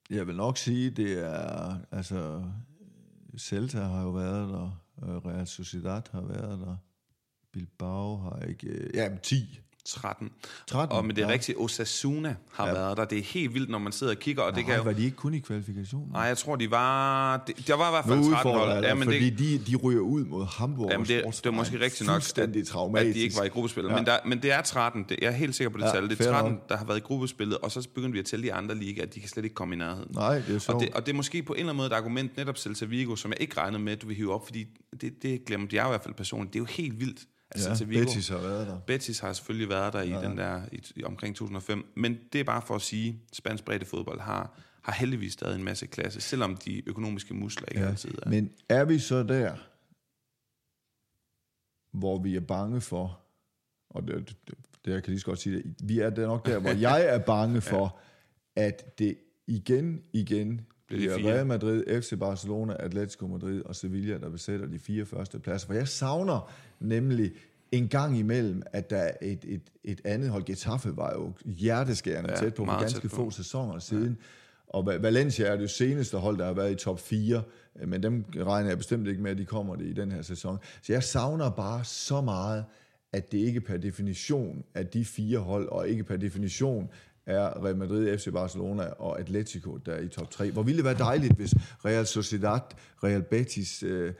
[0.09, 2.43] jeg vil nok sige, det er, altså,
[3.39, 6.77] Celta har jo været der, øh, Real Sociedad har været der,
[7.53, 9.59] Bilbao har ikke, ja, 10.
[9.87, 10.29] 13.
[10.67, 11.33] 13, og men det er ja.
[11.33, 12.73] rigtigt, Osasuna har ja.
[12.73, 13.05] været der.
[13.05, 14.83] Det er helt vildt, når man sidder og kigger, og det kan Nej, jo...
[14.83, 16.09] var de ikke kun i kvalifikationen?
[16.11, 17.37] Nej, jeg tror, de var...
[17.37, 18.85] Det, der var i hvert fald 13 udfordrer hold.
[18.85, 21.51] Ja, men fordi det, de, de ryger ud mod Hamburg Jamen og det, det er
[21.51, 23.89] måske rigtigt nok, at, at de ikke var i gruppespillet.
[23.89, 23.95] Ja.
[23.95, 25.05] Men, der, men det er 13.
[25.09, 26.03] Det, jeg er helt sikker på det Ja, tal.
[26.03, 26.69] Det er fair 13, nok.
[26.69, 29.15] der har været i gruppespillet, og så begynder vi at tælle de andre ligaer, at
[29.15, 30.11] de kan slet ikke komme i nærheden.
[30.11, 30.81] Nej, det er Og sjovt.
[30.81, 33.15] det, og det er måske på en eller anden måde et argument, netop Celta Vigo,
[33.15, 34.65] som jeg ikke regnede med, at du vil hive op, fordi
[35.01, 36.53] det, det glemmer jeg i hvert fald personligt.
[36.53, 37.19] Det er jo helt vildt,
[37.51, 38.05] at ja, Celta Vigo...
[38.05, 38.79] Betis har været der.
[38.79, 40.21] Betis har selvfølgelig været der i Ja.
[40.21, 44.59] den der i, omkring 2005, men det er bare for at sige, spansk fodbold har,
[44.81, 47.89] har heldigvis stadig en masse klasse, selvom de økonomiske muskler ikke ja.
[47.89, 48.29] altid er.
[48.29, 49.55] Men er vi så der,
[51.97, 53.19] hvor vi er bange for,
[53.89, 54.55] og det, det,
[54.85, 57.05] det jeg kan lige så godt sige det, vi er der nok der, hvor jeg
[57.05, 57.99] er bange for,
[58.57, 58.61] ja.
[58.65, 61.33] at det igen, igen Bliver de bliver fire?
[61.35, 65.67] Real Madrid, FC Barcelona, Atletico Madrid og Sevilla, der besætter de fire første pladser.
[65.67, 67.31] For jeg savner nemlig
[67.71, 70.43] en gang imellem, at der er et, et, et andet hold.
[70.45, 73.15] Getafe var jo hjerteskærende Ja, ja, tæt på for ganske på.
[73.15, 74.17] få sæsoner siden.
[74.67, 77.41] Og Va- Valencia er det seneste hold, der har været i top 4,
[77.81, 80.21] øh, men dem regner jeg bestemt ikke med, at de kommer det i den her
[80.21, 80.57] sæson.
[80.81, 82.65] Så jeg savner bare så meget,
[83.13, 86.89] at det ikke per definition er de fire hold, og ikke per definition
[87.27, 90.51] er Real Madrid, FC Barcelona og Atletico, der er i top 3.
[90.51, 91.53] Hvor ville det være dejligt, hvis
[91.85, 92.59] Real Sociedad,
[93.03, 94.13] Real Betis, øh,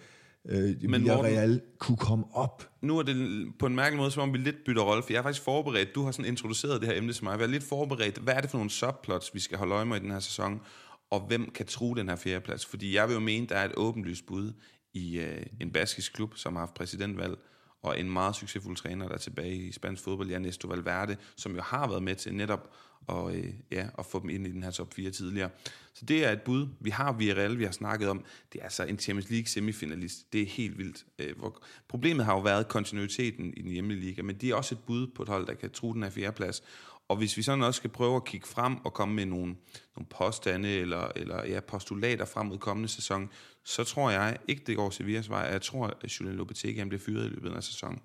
[0.46, 2.70] øh, Men Villarreal kunne komme op.
[2.82, 5.20] Nu er det på en mærkelig måde, som om vi lidt bytter rolle, for jeg
[5.20, 5.96] er faktisk forberedt.
[5.96, 7.38] Du har sådan introduceret det her emne til mig.
[7.38, 8.18] Jeg er lidt forberedt.
[8.18, 10.62] Hvad er det for nogle subplots, vi skal holde øje med i den her sæson?
[11.10, 12.66] Og hvem kan true den her fjerdeplads?
[12.66, 14.54] Fordi jeg vil jo mene, der er et åbenlyst bud
[14.94, 17.38] i øh, en baskisk klub, som har haft præsidentvalg,
[17.82, 21.62] og en meget succesfuld træner, der er tilbage i spansk fodbold, Ernesto Valverde, som jo
[21.62, 22.74] har været med til netop
[23.10, 25.50] at, øh, ja, at få dem ind i den her top 4 tidligere.
[25.94, 26.68] Så det er et bud.
[26.80, 28.24] Vi har Villarreal, vi har snakket om.
[28.54, 30.34] Det er altså en Champions League semifinalist.
[30.34, 31.06] Det er helt vildt.
[31.20, 34.76] Øh, hvor, problemet har jo været kontinuiteten i den hjemlige liga, men de er også
[34.76, 36.64] et bud på et hold, der kan true den her fjerdeplads.
[37.08, 39.56] Og hvis vi sådan også skal prøve at kigge frem og komme med nogle,
[39.96, 43.30] nogle påstande eller, eller ja, postulater frem mod kommende sæson,
[43.64, 45.40] så tror jeg ikke, det går Sevillas vej.
[45.40, 48.00] Jeg tror, at Julian Lopetegui bliver fyret i løbet af sæsonen.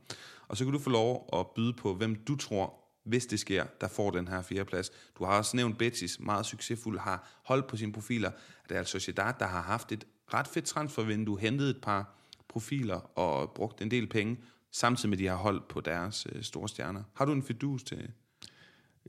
[0.49, 3.65] Og så kan du få lov at byde på, hvem du tror, hvis det sker,
[3.81, 4.91] der får den her fjerdeplads.
[5.19, 8.31] Du har også nævnt Betis, meget succesfuld, har holdt på sine profiler.
[8.69, 13.19] Det er altså Sociedad, der har haft et ret fedt transfervindue, hentet et par profiler
[13.19, 14.39] og brugt en del penge,
[14.73, 17.03] samtidig med, at de har holdt på deres øh, store stjerner.
[17.15, 18.11] Har du en fidus til,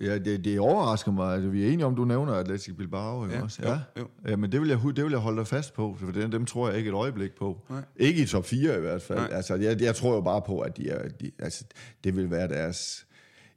[0.01, 3.35] Ja, det, det overrasker mig, at vi er enige om, du nævner Atletico Bilbao, ikke
[3.35, 3.61] Ja, også?
[3.63, 4.07] Ja, jo.
[4.27, 6.45] ja men det vil, jeg, det vil jeg holde dig fast på, for dem, dem
[6.45, 7.61] tror jeg ikke et øjeblik på.
[7.69, 7.81] Nej.
[7.95, 9.19] Ikke i top 4 i hvert fald.
[9.19, 9.29] Nej.
[9.31, 11.63] Altså, jeg, jeg tror jo bare på, at de er, de, altså,
[12.03, 13.05] det vil være deres...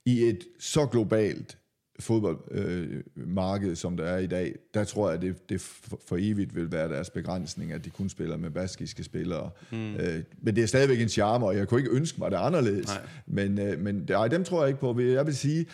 [0.05, 1.59] I et så globalt
[2.01, 6.55] fodboldmarked, øh, som der er i dag, der tror jeg, det, det for for evigt
[6.55, 9.51] vil være deres begrænsning, at de kun spiller med baskiske spillere.
[9.73, 9.95] Mm.
[9.95, 12.87] Øh, men det er stadigvæk en charme, og jeg kunne ikke ønske mig det anderledes.
[12.87, 13.07] Nej.
[13.27, 15.01] Men, øh, men ej, dem tror jeg ikke på.
[15.01, 15.67] Jeg vil sige,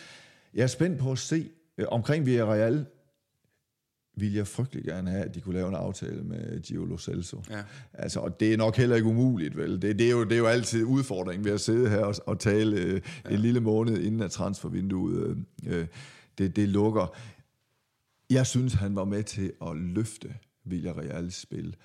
[0.54, 2.86] jeg er spændt på at se øh, omkring Villarreal,
[4.16, 7.42] vil jeg frygtelig gerne have, at de kunne lave en aftale med Gio Lo Celso.
[7.50, 7.62] Ja.
[7.92, 9.82] Altså, og det er nok heller ikke umuligt, vel?
[9.82, 12.38] Det, det, er, jo, det er jo altid udfordringen ved at sidde her og, og
[12.38, 13.30] tale øh, ja.
[13.30, 15.86] en lille måned inden at transfervinduet øh, øh,
[16.38, 17.16] det, det lukker.
[18.30, 20.34] Jeg synes, han var med til at løfte
[20.64, 21.76] Villarreals spil.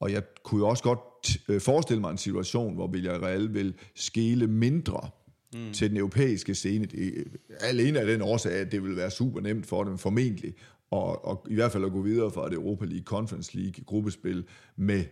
[0.00, 1.00] Og jeg kunne jo også godt
[1.48, 5.10] øh, forestille mig en situation, hvor Villarreal vil skele mindre
[5.54, 5.72] mm.
[5.72, 6.86] til den europæiske scene.
[6.86, 7.24] Det,
[7.60, 10.54] alene af den årsag, at det vil være super nemt for dem, formentlig,
[10.90, 14.44] og, og i hvert fald at gå videre fra et Europa League, Conference League, gruppespil
[14.76, 15.04] med,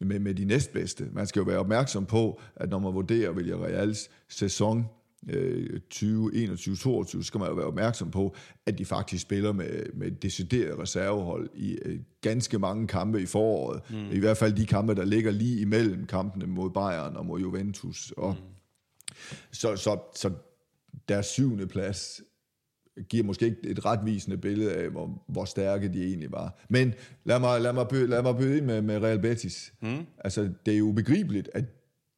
[0.00, 1.08] med, med de næstbedste.
[1.12, 4.84] Man skal jo være opmærksom på, at når man vurderer Villarreals sæson
[5.28, 5.96] øh, 2021-22,
[6.74, 8.34] så skal man jo være opmærksom på,
[8.66, 13.26] at de faktisk spiller med, med et decideret reservehold i øh, ganske mange kampe i
[13.26, 13.80] foråret.
[13.90, 14.10] Mm.
[14.12, 18.12] I hvert fald de kampe, der ligger lige imellem kampene mod Bayern og mod Juventus.
[18.16, 18.54] Og, mm.
[19.52, 20.30] Så, så, så
[21.08, 22.20] deres syvende plads
[23.08, 26.64] giver måske ikke et retvisende billede af, hvor, hvor stærke de egentlig var.
[26.68, 29.74] Men lad mig, lad mig, byde, lad mig byde ind med, med Real Betis.
[29.82, 30.06] Mm.
[30.18, 31.64] Altså, det er jo ubegribeligt, at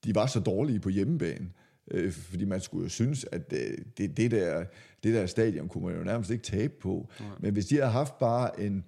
[0.05, 1.51] de var så dårlige på hjemmebane.
[1.91, 4.65] Øh, fordi man skulle jo synes, at øh, det, det, der,
[5.03, 7.09] det der stadion kunne man jo nærmest ikke tabe på.
[7.21, 7.25] Mm.
[7.41, 8.85] Men hvis de havde haft bare en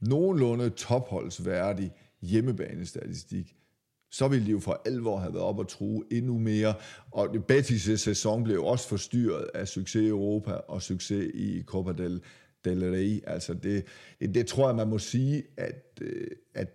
[0.00, 3.56] nogenlunde topholdsværdig hjemmebanestatistik,
[4.14, 6.74] så ville de jo for alvor have været op og true endnu mere.
[7.10, 11.92] Og Betis' sæson blev jo også forstyrret af succes i Europa og succes i Copa
[11.92, 12.22] del,
[12.64, 13.20] del Rey.
[13.26, 13.84] Altså det,
[14.20, 16.68] det, det tror jeg, man må sige, at, øh, at,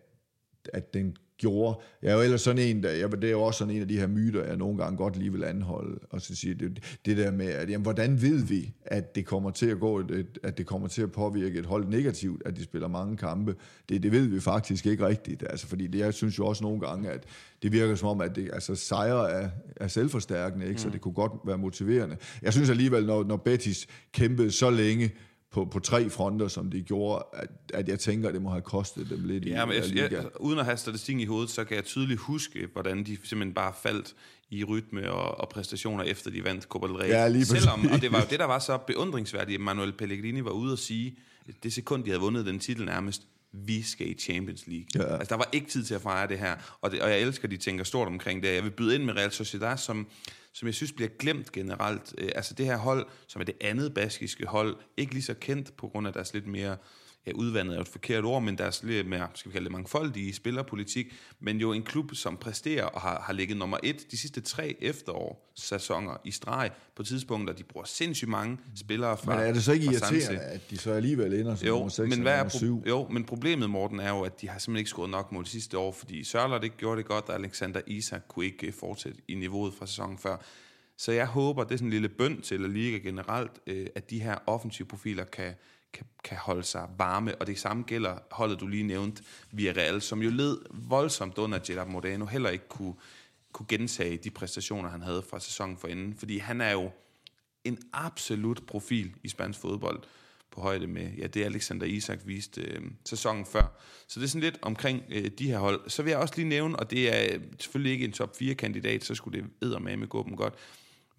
[0.73, 1.79] at den gjorde.
[2.01, 3.87] Jeg er jo ellers sådan en, der, jeg, det er jo også sådan en af
[3.87, 7.17] de her myter, jeg nogle gange godt lige vil anholde, og så sige det, det
[7.17, 10.57] der med, at jamen, hvordan ved vi, at det kommer til at gå, et, at
[10.57, 13.55] det kommer til at påvirke et hold negativt, at de spiller mange kampe?
[13.89, 16.79] Det, det ved vi faktisk ikke rigtigt, altså, fordi det, jeg synes jo også nogle
[16.79, 17.23] gange, at
[17.63, 20.81] det virker som om, at det, altså, sejre er, er selvforstærkende, ikke?
[20.81, 20.91] så mm.
[20.91, 22.17] det kunne godt være motiverende.
[22.41, 25.11] Jeg synes alligevel, når, når Betis kæmpede så længe,
[25.51, 28.61] på, på tre fronter, som de gjorde, at, at jeg tænker, at det må have
[28.61, 31.63] kostet dem lidt ja, i men jeg, jeg, uden at have statistikken i hovedet, så
[31.63, 34.15] kan jeg tydeligt huske, hvordan de simpelthen bare faldt
[34.49, 37.07] i rytme og, og præstationer, efter de vandt Copa del Rey.
[37.07, 40.43] Ja, lige Selvom, og det var jo det, der var så beundringsværdigt, at Manuel Pellegrini
[40.43, 41.17] var ude og sige,
[41.63, 44.85] det sekund, de havde vundet den titel nærmest, vi skal i Champions League.
[44.95, 45.17] Ja.
[45.17, 47.47] Altså, der var ikke tid til at fejre det her, og, det, og jeg elsker,
[47.47, 48.55] at de tænker stort omkring det.
[48.55, 50.07] Jeg vil byde ind med Real Sociedad, som
[50.59, 52.13] som jeg synes bliver glemt generelt.
[52.17, 55.77] Øh, altså det her hold, som er det andet baskiske hold, ikke lige så kendt
[55.77, 56.77] på grund af deres lidt mere
[57.27, 60.33] ja, udvandet er et forkert ord, men deres lidt mere, skal vi kalde det mangfoldige
[60.33, 64.41] spillerpolitik, men jo en klub, som præsterer og har, har ligget nummer et de sidste
[64.41, 69.53] tre efterår sæsoner i streg på tidspunkter, de bruger sindssygt mange spillere fra Men er
[69.53, 72.33] det så ikke irriterende, at de så alligevel ender som jo, nummer 6 men hvad
[72.33, 72.83] er 7?
[72.87, 75.77] Jo, men problemet, Morten, er jo, at de har simpelthen ikke scoret nok mål sidste
[75.77, 79.35] år, fordi Sørler ikke gjorde det godt, og Alexander Isak kunne ikke øh, fortsætte i
[79.35, 80.37] niveauet fra sæsonen før.
[80.97, 84.09] Så jeg håber, det er sådan en lille bønd til at Liga generelt, øh, at
[84.09, 85.53] de her offensive profiler kan,
[85.93, 90.21] kan, kan holde sig varme, og det samme gælder holdet, du lige nævnte, Villarreal, som
[90.21, 92.93] jo led voldsomt under Gerard Moreno, heller ikke kunne,
[93.51, 96.91] kunne gentage de præstationer, han havde fra sæsonen for inden, fordi han er jo
[97.63, 100.03] en absolut profil i spansk fodbold
[100.51, 103.79] på højde med, ja, det Alexander Isak viste øh, sæsonen før.
[104.07, 105.89] Så det er sådan lidt omkring øh, de her hold.
[105.89, 109.03] Så vil jeg også lige nævne, og det er øh, selvfølgelig ikke en top 4-kandidat,
[109.03, 110.53] så skulle det med gå dem godt,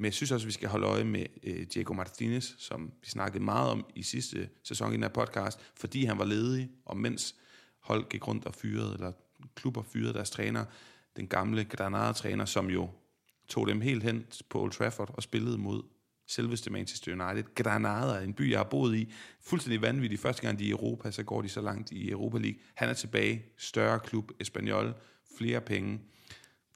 [0.01, 3.09] men jeg synes også, at vi skal holde øje med øh, Diego Martinez, som vi
[3.09, 6.97] snakkede meget om i sidste sæson i den her podcast, fordi han var ledig, og
[6.97, 7.35] mens
[7.81, 9.13] hold gik rundt og fyrede, eller
[9.55, 10.65] klubber fyrede deres træner,
[11.17, 12.91] den gamle Granada-træner, som jo
[13.49, 15.83] tog dem helt hen på Old Trafford og spillede mod
[16.27, 17.55] selveste Manchester United.
[17.55, 19.13] Granada, er en by, jeg har boet i.
[19.41, 20.19] Fuldstændig vanvittig.
[20.19, 22.61] Første gang de er i Europa, så går de så langt i Europa League.
[22.75, 23.45] Han er tilbage.
[23.59, 24.95] Større klub, Espanyol.
[25.39, 26.01] Flere penge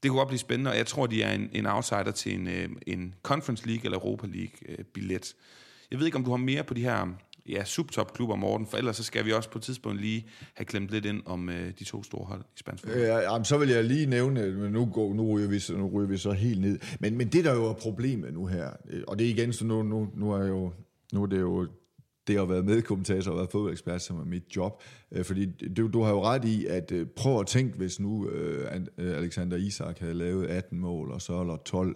[0.03, 2.47] det kunne godt blive spændende, og jeg tror, de er en, en outsider til en,
[2.47, 5.33] øh, en Conference League eller Europa League-billet.
[5.37, 7.07] Øh, jeg ved ikke, om du har mere på de her
[7.49, 10.89] ja, subtop-klubber, Morten, for ellers så skal vi også på et tidspunkt lige have klemt
[10.89, 13.03] lidt ind om øh, de to store hold i spansk fodbold.
[13.03, 16.07] Ja, jamen, så vil jeg lige nævne, men nu, går, nu, ryger vi, nu ryger
[16.07, 16.79] vi så helt ned.
[16.99, 19.65] Men, men det, der jo er problemet nu her, øh, og det er igen, så
[19.65, 20.73] nu, nu, nu er jo
[21.13, 21.67] nu er det jo
[22.27, 24.83] det at være medkommentator og være fodboldekspert, som er mit job.
[25.11, 28.29] Øh, fordi du, du har jo ret i, at øh, prøv at tænke, hvis nu
[28.29, 31.95] øh, Alexander Isak havde lavet 18 mål, og Sørler 12,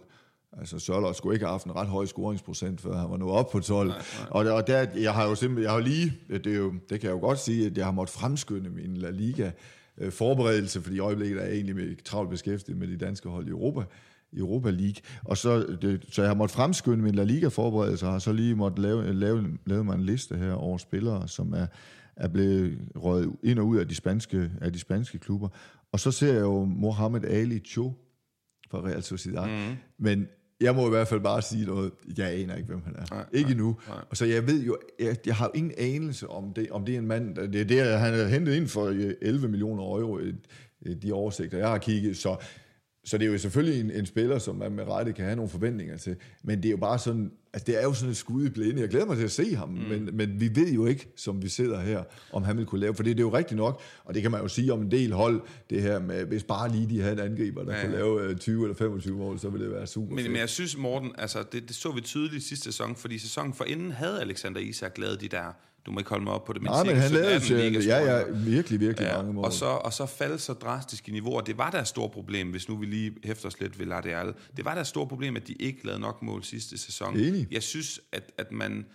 [0.54, 3.50] Altså Sørler skulle ikke have haft en ret høj scoringsprocent, før han var nået op
[3.52, 3.88] på 12.
[3.88, 4.28] Nej, nej.
[4.30, 7.10] Og, og der, jeg har jo simpelthen, jeg har lige, det, er jo, det kan
[7.10, 9.52] jeg jo godt sige, at jeg har måttet fremskynde min La Liga
[10.10, 13.82] forberedelse, fordi i øjeblikket er jeg egentlig travlt beskæftiget med de danske hold i Europa.
[14.38, 15.02] Europa League.
[15.24, 18.56] Og så, det, så jeg har måttet fremskynde min La Liga-forberedelse, og har så lige
[18.56, 21.66] måttet lave, lave, lave mig en liste her over spillere, som er,
[22.16, 25.50] er blevet røget ind og ud af de spanske, af de spanske klubber.
[25.92, 27.94] Og så ser jeg jo Mohamed Ali Cho
[28.72, 29.48] fra Real Sociedad.
[29.48, 29.76] Mm.
[30.00, 30.28] Men
[30.62, 31.92] jeg må i hvert fald bare sige noget.
[32.18, 33.06] Jeg aner ikke, hvem han er.
[33.12, 33.78] Nej, ikke nej, endnu.
[33.88, 33.98] Nej.
[34.10, 37.00] Og så jeg ved jo, jeg, jeg har ingen anelse om det, om det er
[37.00, 38.88] en mand, det er det, han er hentet ind for
[39.22, 40.20] 11 millioner euro,
[41.02, 42.18] de oversigter, jeg har kigget.
[42.18, 42.36] Så
[43.06, 45.50] så det er jo selvfølgelig en, en spiller, som man med rette kan have nogle
[45.50, 46.16] forventninger til.
[46.44, 48.82] Men det er jo bare sådan, altså det er jo sådan et skud i blinde.
[48.82, 49.76] Jeg glæder mig til at se ham, mm.
[49.76, 52.96] men, men vi ved jo ikke, som vi sidder her, om han vil kunne lave.
[52.96, 54.92] For det, det er jo rigtigt nok, og det kan man jo sige om en
[54.92, 57.86] del hold, det her med, hvis bare lige de havde en angriber, der ja, ja.
[57.86, 60.50] kunne lave 20 øh, eller 25 mål, så ville det være super men, men jeg
[60.50, 64.22] synes, Morten, altså det, det så vi tydeligt sidste sæson, fordi sæsonen for inden havde
[64.22, 65.54] Alexander Isak lavet de der
[65.86, 68.24] du må ikke holde mig op på det, men, Nej, men han lavede ja, ja,
[68.32, 69.46] virkelig, virkelig ja, mange mål.
[69.46, 72.12] Og så, og så faldt så drastisk i niveau, og det var der et stort
[72.12, 74.34] problem, hvis nu vi lige hæfter os lidt ved Ladeal.
[74.58, 77.20] Det var der et stort problem, at de ikke lavede nok mål sidste sæson.
[77.20, 77.39] Enig.
[77.52, 78.86] Jeg synes, at, at man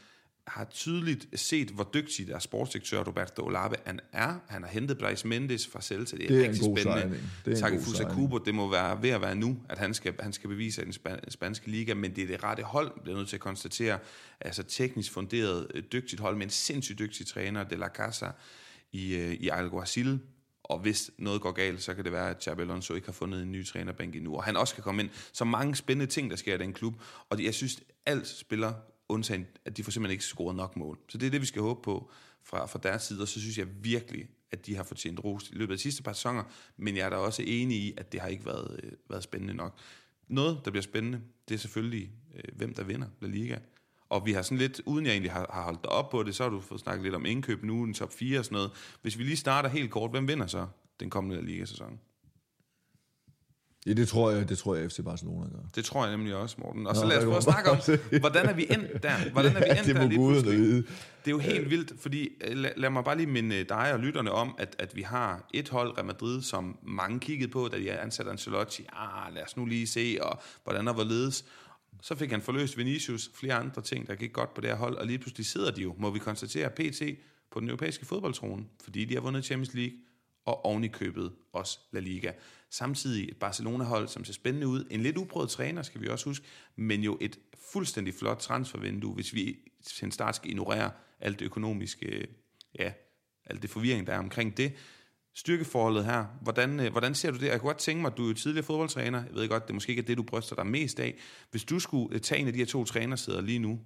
[0.47, 4.39] har tydeligt set, hvor dygtig der sportsdirektør Roberto Olave han er.
[4.49, 6.17] Han har hentet Brais Mendes fra Celta.
[6.17, 7.61] Det er, det er rigtig en god spændende.
[7.61, 10.83] Takefusa Kubo, det må være ved at være nu, at han skal, han skal bevise
[10.83, 10.93] i den
[11.29, 13.99] spanske liga, men det er det rette hold, bliver nødt til at konstatere.
[14.41, 18.27] Altså teknisk funderet, øh, dygtigt hold med en sindssygt dygtig træner, De La Casa
[18.93, 20.21] i, øh, i Alguacil,
[20.64, 23.42] og hvis noget går galt, så kan det være, at Xabi Alonso ikke har fundet
[23.42, 25.11] en ny trænerbænk endnu, og han også kan komme ind.
[25.33, 26.94] Så mange spændende ting, der sker i den klub,
[27.31, 28.72] og jeg synes, alt spiller
[29.09, 30.98] undtagen at de får simpelthen ikke scoret nok mål.
[31.09, 32.11] Så det er det, vi skal håbe på
[32.42, 35.55] fra, fra deres side, og så synes jeg virkelig, at de har fortjent ros i
[35.55, 36.42] løbet af de sidste par sæsoner,
[36.77, 39.55] men jeg er da også enig i, at det har ikke været, øh, været spændende
[39.55, 39.79] nok.
[40.29, 43.59] Noget, der bliver spændende, det er selvfølgelig, øh, hvem der vinder La Liga.
[44.09, 46.35] Og vi har sådan lidt, uden jeg egentlig har, har holdt dig op på det,
[46.35, 48.71] så har du fået snakket lidt om indkøb nu, en top 4 og sådan noget.
[49.03, 50.67] Hvis vi lige starter helt kort, hvem vinder så
[51.01, 52.01] den kommende Liga-sæson?
[53.87, 55.59] Ja, det tror jeg, det tror jeg FC Barcelona gør.
[55.75, 56.87] Det tror jeg nemlig også, Morten.
[56.87, 59.31] Og Nå, så lad os prøve at var snakke om, hvordan er vi endt der?
[59.33, 60.59] Hvordan er vi Ja, endt det der lige pludselig?
[60.59, 60.77] vide.
[60.77, 63.99] Det er jo helt vildt, fordi øh, lad, lad mig bare lige minde dig og
[64.01, 67.79] lytterne om, at, at vi har et hold, Real Madrid, som mange kiggede på, da
[67.79, 68.87] de ansatte Ancelotti.
[68.93, 71.45] Ah, lad os nu lige se, og hvordan og hvorledes.
[72.05, 74.97] Så fik han forløst Vinicius, flere andre ting, der gik godt på det her hold,
[74.97, 77.03] og lige pludselig sidder de jo, må vi konstatere, PT
[77.51, 79.97] på den europæiske fodboldtrone, fordi de har vundet Champions League,
[80.45, 82.33] og oven i købet også La Liga.
[82.71, 84.85] Samtidig et Barcelona-hold, som ser spændende ud.
[84.90, 87.38] En lidt uprøvet træner, skal vi også huske, men jo et
[87.73, 90.90] fuldstændig flot transfervindue, hvis vi til en start skal ignorere
[91.21, 92.25] alt det økonomiske, øh,
[92.79, 92.93] ja,
[93.47, 94.73] alt det forvirring, der er omkring det.
[95.35, 97.47] Styrkeforholdet her, hvordan, øh, hvordan ser du det?
[97.47, 99.25] Jeg kunne godt tænke mig, at du er tidligere fodboldtræner.
[99.25, 101.14] Jeg ved godt, det måske ikke er det, du bryster dig mest af.
[101.51, 103.81] Hvis du skulle øh, tage en af de her to trænersæder lige nu,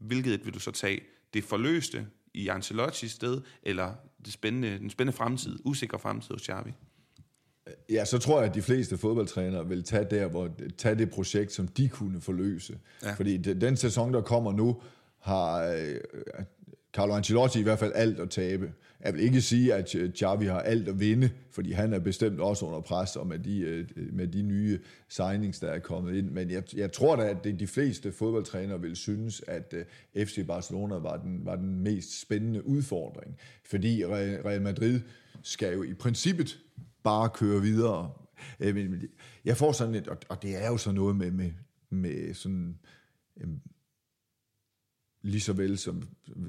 [0.00, 1.00] hvilket et vil du så tage?
[1.34, 3.92] Det forløste i Ancelottis sted, eller
[4.24, 6.72] det spændende, den spændende fremtid, usikre fremtid hos Xavi?
[7.90, 11.52] Ja, så tror jeg, at de fleste fodboldtrænere vil tage, der, hvor, tage det projekt,
[11.52, 12.78] som de kunne forløse.
[13.02, 13.12] Ja.
[13.12, 14.82] Fordi den sæson, der kommer nu,
[15.18, 15.94] har øh,
[16.92, 18.72] Carlo Ancelotti i hvert fald alt at tabe.
[19.00, 22.66] Jeg vil ikke sige, at Xavi har alt at vinde, fordi han er bestemt også
[22.66, 24.78] under pres, og med de, øh, med de nye
[25.08, 26.30] signings, der er kommet ind.
[26.30, 29.74] Men jeg, jeg tror da, at det, de fleste fodboldtrænere vil synes, at
[30.16, 33.36] øh, FC Barcelona var den, var den mest spændende udfordring.
[33.64, 35.00] Fordi Real Madrid
[35.42, 36.58] skal jo i princippet
[37.02, 38.10] bare køre videre.
[38.60, 39.02] Øh,
[39.44, 41.50] jeg får sådan et, og- det er jo sådan noget med, med,
[41.90, 42.78] med sådan,
[45.24, 46.02] lige så vel som,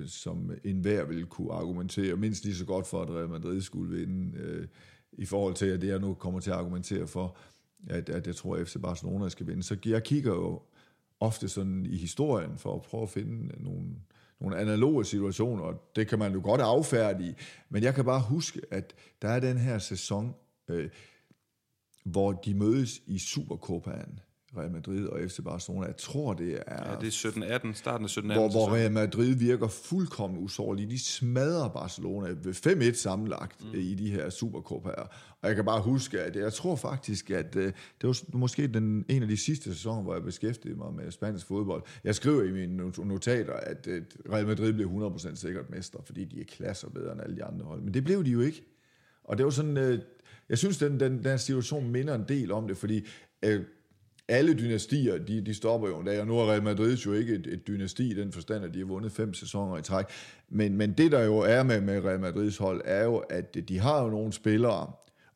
[0.07, 4.37] som enhver vil kunne argumentere, mindst lige så godt for, at Real Madrid skulle vinde,
[4.37, 4.67] øh,
[5.11, 7.37] i forhold til, at det jeg nu kommer til at argumentere for,
[7.87, 9.63] at, at jeg tror, at FC Barcelona skal vinde.
[9.63, 10.61] Så jeg kigger jo
[11.19, 13.85] ofte sådan i historien for at prøve at finde nogle,
[14.39, 17.35] nogle analoge situationer, og det kan man jo godt affærdige,
[17.69, 20.35] men jeg kan bare huske, at der er den her sæson,
[20.67, 20.89] øh,
[22.03, 24.19] hvor de mødes i Supercopaen,
[24.57, 25.85] Real Madrid og FC Barcelona.
[25.85, 26.91] Jeg tror, det er...
[26.91, 28.21] Ja, det er 17-18, starten af 17-18.
[28.21, 28.73] hvor, hvor.
[28.75, 30.89] Real Madrid virker fuldkommen usårlige.
[30.89, 33.79] De smadrer Barcelona ved 5-1 sammenlagt mm.
[33.79, 35.07] i de her Supercopaer.
[35.41, 39.05] Og jeg kan bare huske, at jeg tror faktisk, at øh, det var måske den,
[39.09, 41.83] en af de sidste sæsoner, hvor jeg beskæftigede mig med spansk fodbold.
[42.03, 46.25] Jeg skriver i mine not- notater, at øh, Real Madrid blev 100% sikkert mester, fordi
[46.25, 47.81] de er klasser bedre end alle de andre hold.
[47.81, 48.63] Men det blev de jo ikke.
[49.23, 49.99] Og det var sådan, øh,
[50.49, 53.05] jeg synes, den, den, den situation minder en del om det, fordi
[53.45, 53.61] øh,
[54.27, 57.35] alle dynastier, de, de stopper jo en dag, og nu er Real Madrid jo ikke
[57.35, 60.05] et, et dynasti i den forstand, at de har vundet fem sæsoner i træk.
[60.49, 63.79] Men, men det, der jo er med, med Real Madrids hold, er jo, at de
[63.79, 64.91] har jo nogle spillere,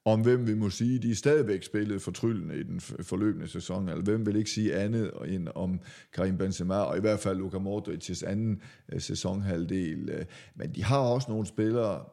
[0.06, 4.04] om hvem vi må sige, de er stadigvæk spillet fortryllende i den forløbende sæson, eller
[4.04, 5.80] hvem vil ikke sige andet end om
[6.14, 8.62] Karim Benzema, og i hvert fald Luka Modric's anden
[8.94, 10.10] øh, sæsonhalvdel.
[10.10, 10.26] Øh,
[10.56, 12.06] men de har også nogle spillere,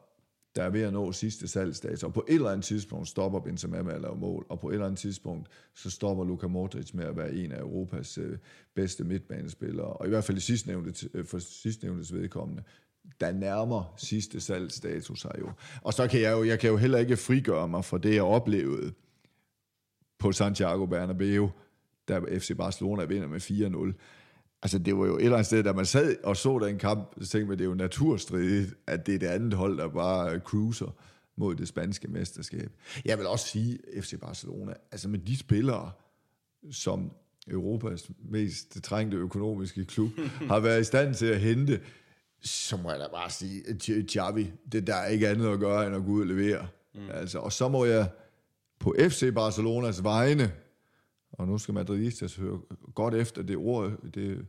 [0.57, 3.81] der er ved at nå sidste salgsdato, og på et eller andet tidspunkt stopper Benzema
[3.81, 7.05] med at lave mål, og på et eller andet tidspunkt, så stopper Luka Modric med
[7.05, 8.37] at være en af Europas øh,
[8.75, 12.63] bedste midtbanespillere, og i hvert fald i sidstnævnte, øh, for sidstnævntes vedkommende,
[13.21, 15.51] der nærmer sidste salgsdato sig jo.
[15.81, 18.23] Og så kan jeg jo, jeg kan jo heller ikke frigøre mig fra det, jeg
[18.23, 18.93] oplevede
[20.19, 21.51] på Santiago Bernabeu,
[22.07, 23.93] da FC Barcelona vinder med 4-0.
[24.63, 27.13] Altså, det var jo et eller andet sted, da man sad og så den kamp,
[27.21, 30.39] så tænkte man, det er jo naturstridigt, at det er det andet hold, der bare
[30.39, 30.95] cruiser
[31.35, 32.71] mod det spanske mesterskab.
[33.05, 35.91] Jeg vil også sige, FC Barcelona, altså med de spillere,
[36.71, 37.11] som
[37.47, 40.09] Europas mest trængte økonomiske klub,
[40.51, 41.79] har været i stand til at hente,
[42.41, 43.63] så må jeg da bare sige,
[44.09, 46.67] Xavi, det der er ikke andet at gøre, end at gå ud og levere.
[46.95, 47.09] Mm.
[47.13, 48.09] Altså, og så må jeg
[48.79, 50.51] på FC Barcelonas vegne,
[51.37, 52.59] og nu skal Madridistas høre
[52.95, 54.45] godt efter det, ord, det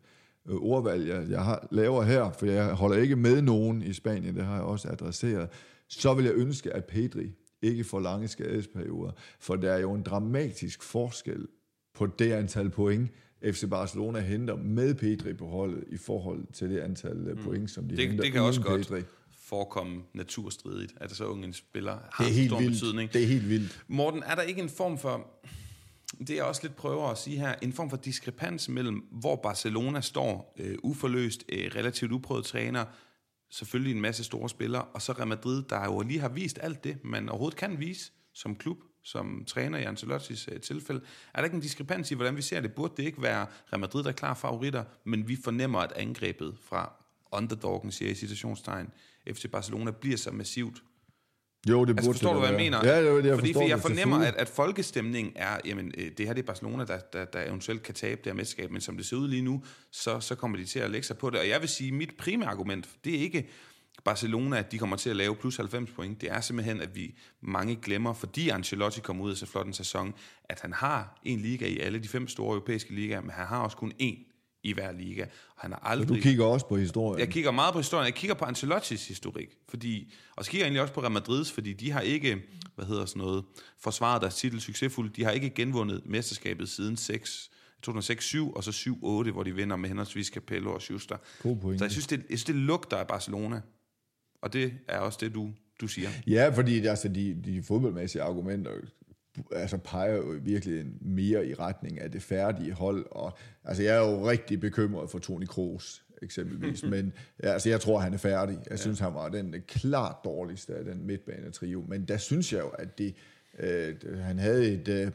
[0.48, 4.37] øh, ordvalg, jeg, jeg har, laver her, for jeg holder ikke med nogen i Spanien,
[4.37, 5.48] det har jeg også adresseret,
[5.88, 10.03] så vil jeg ønske, at Pedri ikke får lange skadesperioder, for der er jo en
[10.03, 11.46] dramatisk forskel
[11.94, 13.11] på det antal point,
[13.44, 17.44] FC Barcelona henter med Pedri på holdet, i forhold til det antal mm.
[17.44, 19.03] point, som de det, henter det kan også uden godt Pedri.
[19.40, 22.72] forekomme naturstridigt, at så unge en spiller har Det er helt stor vildt.
[22.72, 23.12] betydning.
[23.12, 23.85] Det er helt vildt.
[23.88, 25.27] Morten, er der ikke en form for,
[26.27, 30.01] det jeg også lidt prøver at sige her, en form for diskrepans mellem, hvor Barcelona
[30.01, 32.85] står, øh, uforløst, øh, relativt uprøvet træner,
[33.51, 36.85] selvfølgelig en masse store spillere, og så Real Madrid, der jo lige har vist alt
[36.85, 41.01] det, man overhovedet kan vise som klub, som træner i Ancelottis øh, tilfælde.
[41.35, 42.73] Er der ikke en diskrepans i, hvordan vi ser det?
[42.73, 46.57] Burde det ikke være Real Madrid, der er klar favoritter, men vi fornemmer, at angrebet
[46.62, 46.93] fra
[47.33, 48.91] underdoggen, siger jeg i citationstegn,
[49.33, 50.83] FC Barcelona bliver så massivt,
[51.69, 52.87] jo, det Altså burde forstår det du, hvad jeg mener?
[52.87, 56.27] Ja, det, jeg Fordi forstår for jeg fornemmer, at, at folkestemningen er, jamen, øh, det
[56.27, 58.97] her det er Barcelona, der, der, der eventuelt kan tabe det her mesterskab, men som
[58.97, 59.62] det ser ud lige nu,
[59.93, 61.41] så, så kommer de til at lægge sig på det.
[61.41, 63.49] Og jeg vil sige, mit primære argument, det er ikke
[64.05, 67.14] Barcelona, at de kommer til at lave plus 90 point, det er simpelthen, at vi
[67.41, 70.14] mange glemmer, fordi Ancelotti kom ud af så flot en sæson,
[70.45, 73.59] at han har en liga i alle de fem store europæiske ligaer, men han har
[73.59, 74.28] også kun én
[74.63, 75.27] i hver liga.
[75.57, 76.09] Han har aldrig...
[76.09, 77.21] Så du kigger også på historien?
[77.21, 78.07] Jeg kigger meget på historien.
[78.07, 79.57] Jeg kigger på Ancelottis historik.
[79.69, 82.43] Fordi, og så kigger jeg egentlig også på Real Madrids, fordi de har ikke,
[82.75, 83.45] hvad hedder sådan noget,
[83.79, 85.17] forsvaret deres titel succesfuldt.
[85.17, 87.51] De har ikke genvundet mesterskabet siden 6,
[87.89, 88.71] 2006-7, og så
[89.27, 91.17] 7-8, hvor de vinder med henholdsvis Capello og Schuster.
[91.79, 93.61] Så jeg synes, det, jeg synes, det lugter af Barcelona.
[94.43, 95.51] Og det er også det, du,
[95.81, 96.09] du siger.
[96.27, 98.71] Ja, fordi altså, de, de fodboldmæssige argumenter
[99.53, 103.07] altså peger jo virkelig mere i retning af det færdige hold.
[103.11, 107.12] Og, altså, jeg er jo rigtig bekymret for Toni Kroos eksempelvis, men
[107.43, 108.59] ja, altså, jeg tror, han er færdig.
[108.70, 109.05] Jeg synes, ja.
[109.05, 111.84] han var den klart dårligste af den midtbane-trio.
[111.89, 113.14] Men der synes jeg jo, at det,
[113.59, 114.89] øh, han havde et...
[114.89, 115.11] Øh,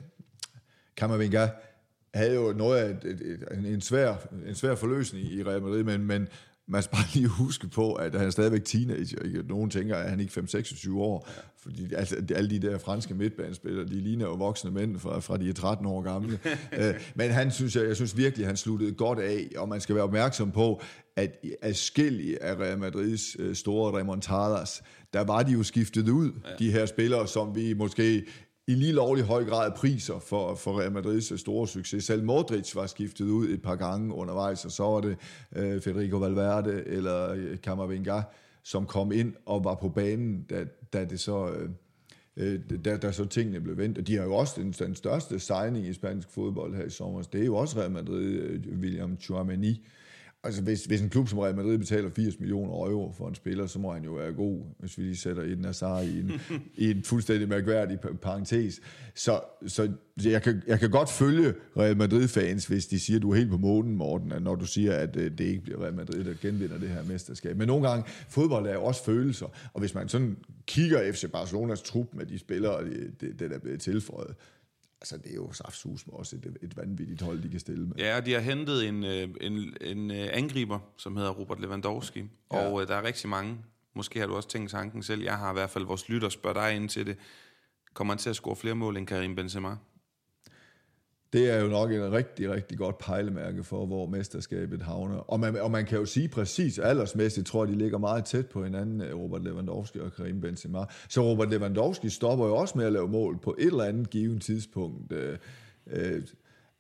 [0.98, 1.48] Kammervinga
[2.14, 4.16] havde jo noget af et, et, et, en, svær,
[4.48, 6.28] en svær forløsning i Real Madrid, men, men
[6.68, 9.22] man skal bare lige huske på, at han er stadigvæk teenager.
[9.26, 9.44] Ikke?
[9.48, 11.30] Nogen tænker, at han ikke 5-26 år.
[11.38, 11.42] Ja.
[11.58, 15.50] Fordi altså, alle de der franske midtbanespillere, de ligner jo voksne mænd fra, fra de
[15.50, 16.40] er 13 år gamle.
[16.80, 19.82] Øh, men han synes, jeg, jeg synes virkelig, at han sluttede godt af, og man
[19.82, 20.82] skal være opmærksom på,
[21.16, 24.84] at adskillige af Real Madrids øh, store remontadas,
[25.14, 26.50] der var de jo skiftet ud, ja.
[26.60, 28.26] de her spillere, som vi måske
[28.68, 32.04] i lige lovlig høj grad priser for, for Real Madrids øh, store succes.
[32.04, 35.18] Selv Modric var skiftet ud et par gange undervejs, og så var det
[35.56, 38.22] øh, Federico Valverde eller øh, Camavinga,
[38.64, 41.50] som kom ind og var på banen, da, da det så...
[41.50, 41.70] Øh,
[42.38, 43.98] øh, da, da så tingene blev vendt.
[43.98, 47.22] Og de har jo også den, den største signing i spansk fodbold her i sommer.
[47.22, 49.88] Det er jo også Real Madrid, William Chouameni,
[50.46, 53.68] Altså, hvis, hvis en klub som Real Madrid betaler 80 millioner euro for en spiller,
[53.68, 56.32] så må han jo være god, hvis vi lige sætter Eden Hazard i en,
[56.76, 58.82] i en fuldstændig mærkværdig parentes.
[59.16, 59.92] Så, så
[60.24, 63.50] jeg, kan, jeg kan godt følge Real Madrid-fans, hvis de siger, at du er helt
[63.50, 66.78] på månen, Morten, når du siger, at øh, det ikke bliver Real Madrid, der genvinder
[66.78, 67.58] det her mesterskab.
[67.58, 71.82] Men nogle gange, fodbold er jo også følelser, og hvis man sådan kigger FC Barcelonas
[71.82, 74.36] trup med de spillere, det, det, det der er blevet tilføjet,
[75.04, 77.96] altså det er jo saftsus med også et, et vanvittigt hold, de kan stille med.
[77.98, 82.58] Ja, de har hentet en, øh, en, en øh, angriber, som hedder Robert Lewandowski, ja.
[82.58, 83.58] og øh, der er rigtig mange,
[83.94, 86.62] måske har du også tænkt tanken selv, jeg har i hvert fald vores lytter spørger
[86.62, 87.18] dig ind til det,
[87.94, 89.76] kommer han til at score flere mål end Karim Benzema?
[91.34, 95.16] Det er jo nok en rigtig, rigtig godt pejlemærke for, hvor mesterskabet havner.
[95.16, 98.48] Og man, og man kan jo sige præcis, aldersmæssigt tror jeg, de ligger meget tæt
[98.48, 100.86] på hinanden, øh, Robert Lewandowski og Karim Benzema.
[101.10, 104.42] Så Robert Lewandowski stopper jo også med at lave mål på et eller andet givet
[104.42, 105.12] tidspunkt.
[105.12, 105.38] Øh,
[105.88, 106.22] øh,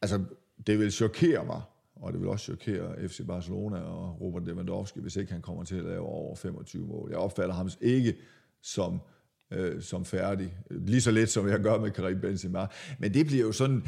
[0.01, 0.23] altså,
[0.67, 1.61] det vil chokere mig,
[1.95, 5.75] og det vil også chokere FC Barcelona og Robert Lewandowski, hvis ikke han kommer til
[5.75, 7.09] at lave over 25 mål.
[7.09, 8.15] Jeg opfatter ham ikke
[8.61, 8.99] som
[9.53, 10.53] øh, som færdig.
[10.71, 12.67] Lige så let, som jeg gør med Karim Benzema.
[12.99, 13.83] Men det bliver jo sådan,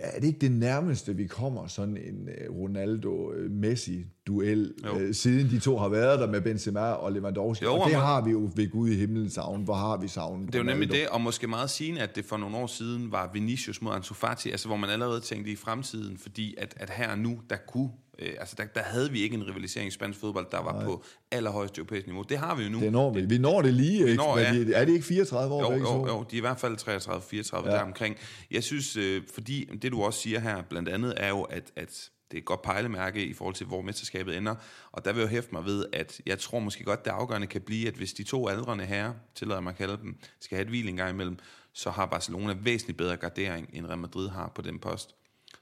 [0.00, 5.78] er det ikke det nærmeste, vi kommer sådan en øh, Ronaldo-Messi-duel, øh, siden de to
[5.78, 7.64] har været der med Benzema og Lewandowski?
[7.64, 9.64] Jo, og det har vi jo ved Gud i himlen savn.
[9.64, 10.46] Hvor har vi savn?
[10.46, 13.12] Det er jo nemlig det, og måske meget sigende, at det for nogle år siden
[13.12, 16.90] var Vinicius mod Ansu Fati, altså hvor man allerede tænkte i fremtiden, fordi at, at
[16.90, 17.90] her og nu, der kunne
[18.22, 20.84] Øh, altså, der, der havde vi ikke en rivalisering i spansk fodbold, der var Nej.
[20.84, 22.22] på allerhøjeste europæisk niveau.
[22.22, 22.80] Det har vi jo nu.
[22.80, 23.20] Det når vi.
[23.20, 24.70] Vi når det lige, vi når, ikke?
[24.70, 24.80] Ja.
[24.80, 25.72] er det ikke 34 år?
[25.72, 27.76] Jo, jo, jo, de er i hvert fald 33-34 ja.
[27.76, 28.16] deromkring.
[28.50, 32.10] Jeg synes, øh, fordi det du også siger her, blandt andet, er jo, at, at
[32.30, 34.54] det er et godt pejlemærke i forhold til, hvor mesterskabet ender.
[34.92, 37.60] Og der vil jeg hæfte mig ved, at jeg tror måske godt, det afgørende kan
[37.60, 40.68] blive, at hvis de to aldrende herrer, tillader mig at kalde dem, skal have et
[40.68, 41.38] hvil en gang imellem,
[41.72, 45.14] så har Barcelona væsentligt bedre gardering, end Real Madrid har på den post.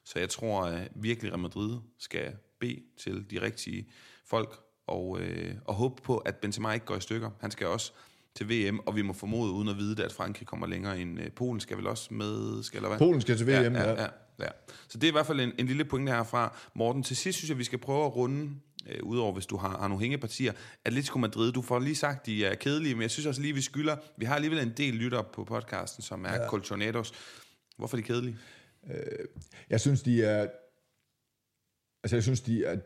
[0.04, 3.88] Så jeg tror at virkelig, at Madrid skal bede til de rigtige
[4.26, 7.30] folk, og, øh, og håbe på, at Benzema ikke går i stykker.
[7.40, 7.92] Han skal også
[8.34, 11.20] til VM, og vi må formode, uden at vide det, at Frankrig kommer længere end
[11.20, 12.98] øh, Polen skal vel også med, skal eller hvad?
[12.98, 13.90] Polen skal til VM, ja.
[13.90, 14.06] ja, ja.
[14.38, 14.48] ja.
[14.88, 16.56] Så det er i hvert fald en, en lille pointe herfra.
[16.74, 18.50] Morten, til sidst synes jeg, vi skal prøve at runde,
[18.88, 20.52] øh, udover hvis du har, har nogle hængepartier,
[20.84, 23.61] Atletico Madrid, du får lige sagt, de er kedelige, men jeg synes også lige, vi
[23.61, 26.48] skylder, vi har alligevel en del lytter på podcasten, som er ja.
[26.48, 27.12] Colchonetos.
[27.78, 28.36] Hvorfor er de kedelige?
[28.90, 28.94] Øh,
[29.70, 30.46] jeg synes, de er
[32.03, 32.76] Altså jeg synes, de, er,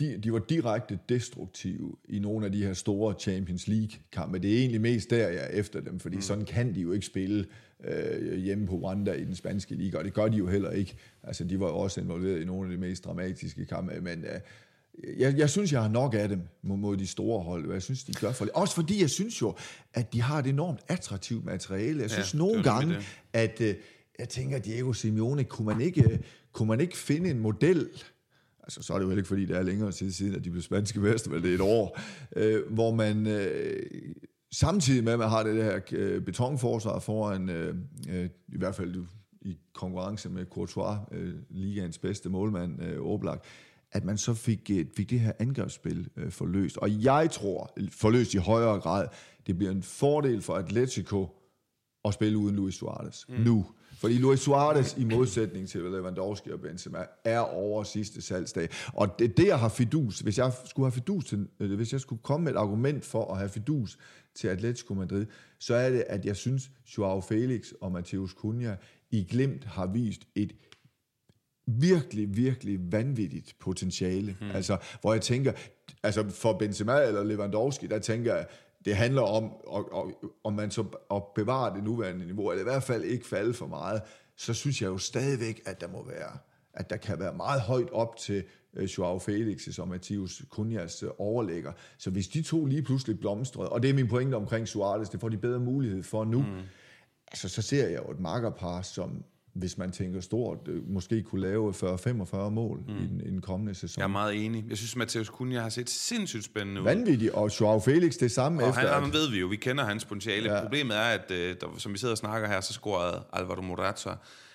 [0.00, 4.38] de, de var direkte destruktive i nogle af de her store Champions League-kampe.
[4.38, 6.22] Det er egentlig mest der, jeg er efter dem, fordi mm.
[6.22, 7.46] sådan kan de jo ikke spille
[7.84, 10.96] øh, hjemme på Wanda i den spanske liga, og det gør de jo heller ikke.
[11.22, 14.24] Altså de var også involveret i nogle af de mest dramatiske kampe, men...
[14.24, 14.40] Øh,
[15.18, 18.12] jeg, jeg synes, jeg har nok af dem mod, de store hold, jeg synes, de
[18.12, 18.54] gør for det.
[18.54, 19.56] Også fordi jeg synes jo,
[19.94, 22.02] at de har et enormt attraktivt materiale.
[22.02, 22.96] Jeg synes ja, nogle gange,
[23.32, 23.74] at øh,
[24.18, 26.20] jeg tænker, Diego Simeone, kunne man ikke,
[26.52, 27.88] kunne man ikke finde en model,
[28.68, 30.50] altså så er det jo heller ikke, fordi det er længere tid siden, at de
[30.50, 32.00] blev spanske mester, men det er et år,
[32.36, 33.82] øh, hvor man øh,
[34.52, 37.74] samtidig med, at man har det her øh, betonforsvar foran, øh,
[38.08, 39.04] øh, i hvert fald
[39.40, 43.44] i konkurrence med Courtois, øh, ligaens bedste målmand, øh, Oblak,
[43.92, 46.76] at man så fik, øh, fik det her angrebsspil øh, forløst.
[46.76, 49.08] Og jeg tror, forløst i højere grad,
[49.46, 51.28] det bliver en fordel for Atletico
[52.04, 53.34] at spille uden Luis Suarez mm.
[53.34, 53.66] nu.
[53.98, 58.68] Fordi Luis Suarez, i modsætning til Lewandowski og Benzema, er over sidste salgsdag.
[58.94, 62.00] Og det, det jeg har fidus, hvis jeg skulle have fidus til, øh, hvis jeg
[62.00, 63.98] skulle komme med et argument for at have fidus
[64.34, 65.26] til Atletico Madrid,
[65.58, 68.74] så er det, at jeg synes, Joao Felix og Mateus Cunha
[69.10, 70.52] i glimt har vist et
[71.66, 74.36] virkelig, virkelig vanvittigt potentiale.
[74.40, 74.50] Mm.
[74.50, 75.52] Altså, hvor jeg tænker,
[76.02, 78.46] altså for Benzema eller Lewandowski, der tænker jeg,
[78.84, 79.52] det handler om,
[80.44, 83.66] om man så at bevare det nuværende niveau, eller i hvert fald ikke falde for
[83.66, 84.02] meget,
[84.36, 86.38] så synes jeg jo stadigvæk, at der må være,
[86.74, 91.10] at der kan være meget højt op til uh, Joao Felix og Matheus Cunhas uh,
[91.18, 91.72] overlægger.
[91.98, 95.20] Så hvis de to lige pludselig blomstrede, og det er min pointe omkring Suarez, det
[95.20, 96.62] får de bedre mulighed for nu, mm.
[97.28, 101.40] altså så ser jeg jo et makkerpar, som hvis man tænker stort, øh, måske kunne
[101.40, 102.96] lave 40-45 mål mm.
[102.96, 104.00] i, den, i den kommende sæson.
[104.00, 104.64] Jeg er meget enig.
[104.68, 106.84] Jeg synes, Matheus Cunha har set sindssygt spændende ud.
[106.84, 108.92] Vanvittigt, og Joao Felix det samme og efter.
[108.94, 110.54] Han, han ved vi jo, vi kender hans potentiale.
[110.54, 110.62] Ja.
[110.62, 114.10] Problemet er, at øh, der, som vi sidder og snakker her, så scorede Alvaro Morata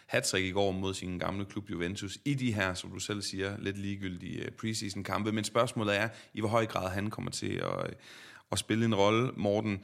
[0.07, 3.57] hat i går mod sin gamle klub Juventus i de her, som du selv siger,
[3.59, 5.31] lidt ligegyldige øh, preseason kampe.
[5.31, 7.93] Men spørgsmålet er, i hvor høj grad han kommer til at,
[8.51, 9.31] at spille en rolle.
[9.37, 9.79] Morten,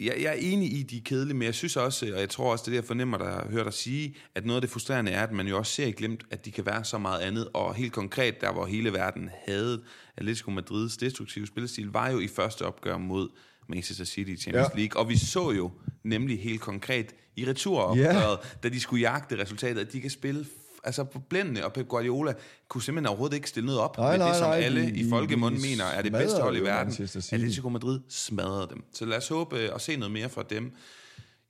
[0.00, 2.52] jeg, jeg er enig i, de er kedelige, men jeg synes også, og jeg tror
[2.52, 5.10] også, det er det, jeg fornemmer, der hører dig sige, at noget af det frustrerende
[5.10, 7.74] er, at man jo også ser glemt, at de kan være så meget andet, og
[7.74, 9.82] helt konkret, der hvor hele verden havde
[10.16, 13.28] Atletico Madrids destruktive spillestil, var jo i første opgør mod
[13.68, 14.78] Manchester City i Champions ja.
[14.78, 15.70] League, og vi så jo
[16.04, 18.62] nemlig helt konkret i returopgøret, yeah.
[18.62, 20.46] da de skulle jagte resultatet, at de kan spille
[20.86, 22.34] altså blændende, og Pep Guardiola
[22.68, 24.90] kunne simpelthen overhovedet ikke stille noget op nej, med nej, det, som nej, alle de,
[24.90, 27.08] i folkemunden mener er det bedste hold i verden.
[27.32, 28.84] Atletico Madrid smadrede dem.
[28.92, 30.72] Så lad os håbe at se noget mere fra dem.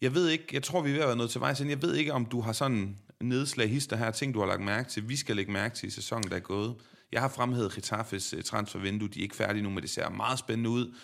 [0.00, 1.70] Jeg ved ikke, jeg tror, vi er ved at være noget til vej siden.
[1.70, 4.90] Jeg ved ikke, om du har sådan nedslag hister her, ting, du har lagt mærke
[4.90, 6.74] til, vi skal lægge mærke til i sæsonen, der er gået.
[7.12, 9.08] Jeg har fremhævet Getafes uh, transfervindue.
[9.08, 10.94] De er ikke færdige nu, men det ser meget spændende ud.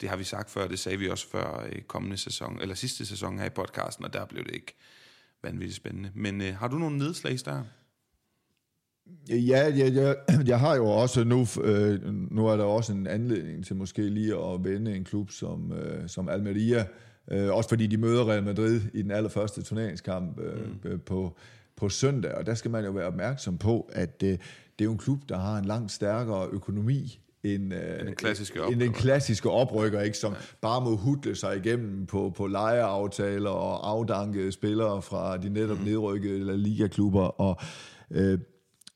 [0.00, 3.06] Det har vi sagt før, det sagde vi også før i kommende sæson, eller sidste
[3.06, 4.76] sæson her i podcasten, og der blev det ikke
[5.44, 6.10] vanvittigt spændende.
[6.14, 7.62] Men øh, har du nogle nedslag der?
[9.28, 10.14] Ja, ja, ja,
[10.52, 14.34] jeg har jo også nu, øh, nu er der også en anledning til måske lige
[14.36, 16.86] at vende en klub som, øh, som Almeria,
[17.30, 21.00] øh, også fordi de møder Real Madrid i den allerførste turneringskamp øh, mm.
[21.00, 21.36] på,
[21.76, 24.92] på søndag, og der skal man jo være opmærksom på, at øh, det er jo
[24.92, 28.84] en klub, der har en langt stærkere økonomi en, øh, en klassiske oprykker.
[28.84, 30.38] En, en klassiske oprykker, ikke, som ja.
[30.60, 35.84] bare må hudle sig igennem på, på lejeaftaler og afdanke spillere fra de netop mm.
[35.84, 37.60] nedrykkede ligaklubber, og,
[38.10, 38.38] øh,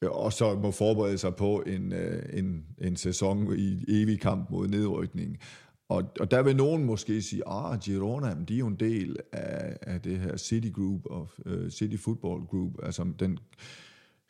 [0.02, 4.68] og så må forberede sig på en, øh, en, en sæson i evig kamp mod
[4.68, 5.38] nedrykning.
[5.88, 9.76] Og, og der vil nogen måske sige, ah, Girona, de er jo en del af,
[9.82, 13.38] af det her City Group, og uh, City Football Group, altså den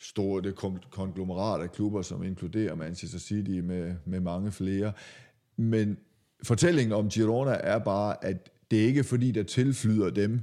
[0.00, 0.52] store
[0.90, 4.92] konglomerat af klubber, som inkluderer Manchester City med, med mange flere.
[5.56, 5.96] Men
[6.42, 10.40] fortællingen om Girona er bare, at det er ikke fordi, der tilflyder dem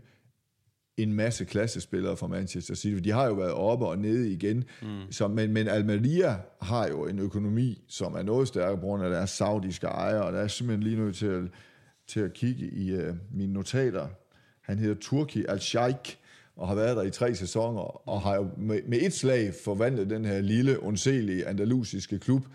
[0.97, 3.03] en masse klassespillere fra Manchester City.
[3.03, 4.63] De har jo været oppe og nede igen.
[4.81, 5.11] Mm.
[5.11, 9.09] Så, men, men Almeria har jo en økonomi, som er noget stærkere på grund af
[9.09, 11.43] deres saudiske ejere, og der er simpelthen lige nødt til at,
[12.07, 14.07] til at kigge i uh, mine notater.
[14.61, 16.17] Han hedder Turki Al-Sheikh,
[16.55, 20.09] og har været der i tre sæsoner, og har jo med, med et slag forvandlet
[20.09, 22.45] den her lille, ondselige andalusiske klub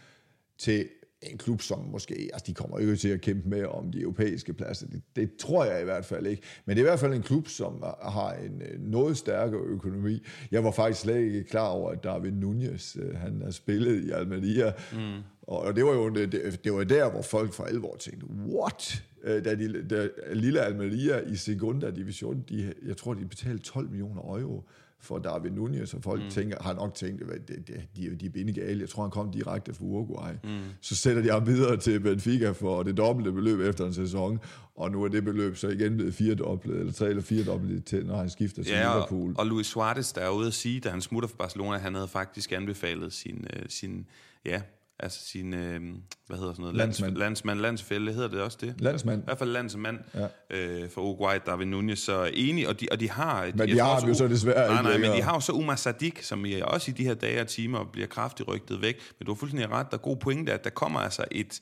[0.58, 0.88] til
[1.22, 4.52] en klub, som måske, altså de kommer jo til at kæmpe med om de europæiske
[4.52, 4.86] pladser.
[4.86, 6.42] Det, det tror jeg i hvert fald ikke.
[6.64, 10.22] Men det er i hvert fald en klub, som har en øh, noget stærkere økonomi.
[10.50, 14.10] Jeg var faktisk slet ikke klar over, at David Nunez, øh, han har spillet i
[14.10, 14.72] Almeria.
[14.92, 15.22] Mm.
[15.42, 19.02] Og det var jo det, det var der, hvor folk for alvor tænkte, what?
[19.24, 23.90] Øh, da, de, da lille Almeria i Segunda Division, de, jeg tror, de betalte 12
[23.90, 24.64] millioner euro
[25.02, 26.30] for David Nunez, og folk mm.
[26.30, 28.80] tænker, har nok tænkt, at det, de, de er bindegale.
[28.80, 30.32] Jeg tror, han kom direkte fra Uruguay.
[30.44, 30.58] Mm.
[30.80, 34.38] Så sætter de ham videre til Benfica for det dobbelte beløb efter en sæson,
[34.74, 38.16] og nu er det beløb så igen blevet firedoblet, eller tre eller firedoblet til, når
[38.16, 39.30] han skifter til ja, Liverpool.
[39.30, 41.94] Og, og Luis Suarez, der er ude at sige, da han smutter for Barcelona, han
[41.94, 44.06] havde faktisk anbefalet sin, øh, sin
[44.44, 44.62] ja,
[45.02, 45.80] altså sin, øh,
[46.26, 46.76] hvad hedder sådan noget?
[46.76, 47.16] Landsmand.
[47.16, 48.74] Landsmand, landsfælde, hedder det også det?
[48.78, 49.22] Landsmand.
[49.22, 50.26] I hvert fald landsmand ja.
[50.50, 53.50] øh, for Uruguay, David Nunez, så enig, og de, og de har...
[53.54, 56.22] Men de har jo så desværre Nej, nej, men de har jo så Umar Sadik,
[56.22, 59.32] som I også i de her dage og timer bliver kraftigt rygtet væk, men du
[59.32, 61.60] har fuldstændig ret, der er god pointe, at der kommer altså et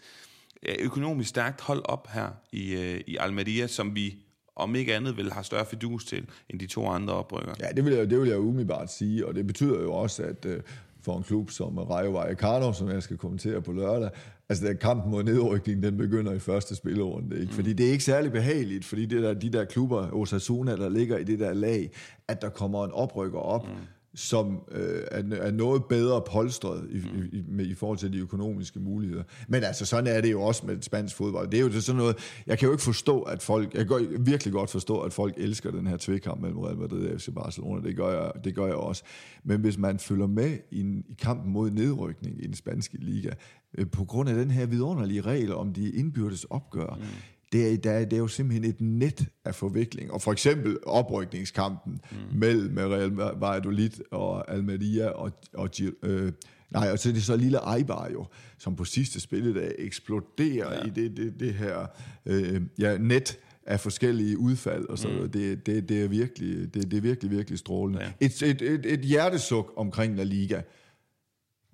[0.79, 4.17] økonomisk stærkt hold op her i, øh, i Almeria, som vi
[4.59, 7.55] om ikke andet vil have større fidus til, end de to andre oprykker.
[7.61, 10.45] Ja, det vil jeg, det vil jeg umiddelbart sige, og det betyder jo også, at
[10.45, 10.61] øh,
[11.09, 14.11] for en klub som Rayo Vallecano, som jeg skal kommentere på lørdag.
[14.49, 17.51] Altså, der kampen mod nedrykning, den begynder i første spillerunde, ikke?
[17.51, 17.55] Mm.
[17.55, 21.19] Fordi det er ikke særlig behageligt, fordi det der, de der klubber, Osasuna, der ligger
[21.19, 21.91] i det der lag,
[22.29, 23.75] at der kommer en oprykker op, mm
[24.15, 27.29] som øh, er, er noget bedre polstret i, mm.
[27.33, 29.23] i, med, i forhold til de økonomiske muligheder.
[29.49, 31.51] Men altså, sådan er det jo også med spansk fodbold.
[31.51, 34.53] Det er jo sådan noget, jeg kan jo ikke forstå, at folk, jeg kan virkelig
[34.53, 37.97] godt forstå, at folk elsker den her tvekamp mellem Real Madrid og FC Barcelona, det
[37.97, 39.03] gør jeg, det gør jeg også.
[39.45, 43.31] Men hvis man følger med i, en, i kampen mod nedrykning i den spanske liga,
[43.79, 47.05] øh, på grund af den her vidunderlige regel om de indbyrdes opgør, mm
[47.53, 50.13] det er, der, det er jo simpelthen et net af forvikling.
[50.13, 52.39] Og for eksempel oprykningskampen mm.
[52.39, 55.71] mellem Real Valladolid og Almeria og, og
[56.03, 56.33] øh,
[56.71, 58.27] nej, og så er det så lille Eibar jo,
[58.59, 60.87] som på sidste spilledag eksploderer ja.
[60.87, 61.87] i det, det, det her
[62.27, 65.31] øh, ja, net af forskellige udfald og så mm.
[65.31, 68.03] det, det, det, er virkelig, det, det er virkelig, virkelig strålende.
[68.03, 68.13] Ja.
[68.21, 70.61] Et, et, et, et hjertesuk omkring La Liga,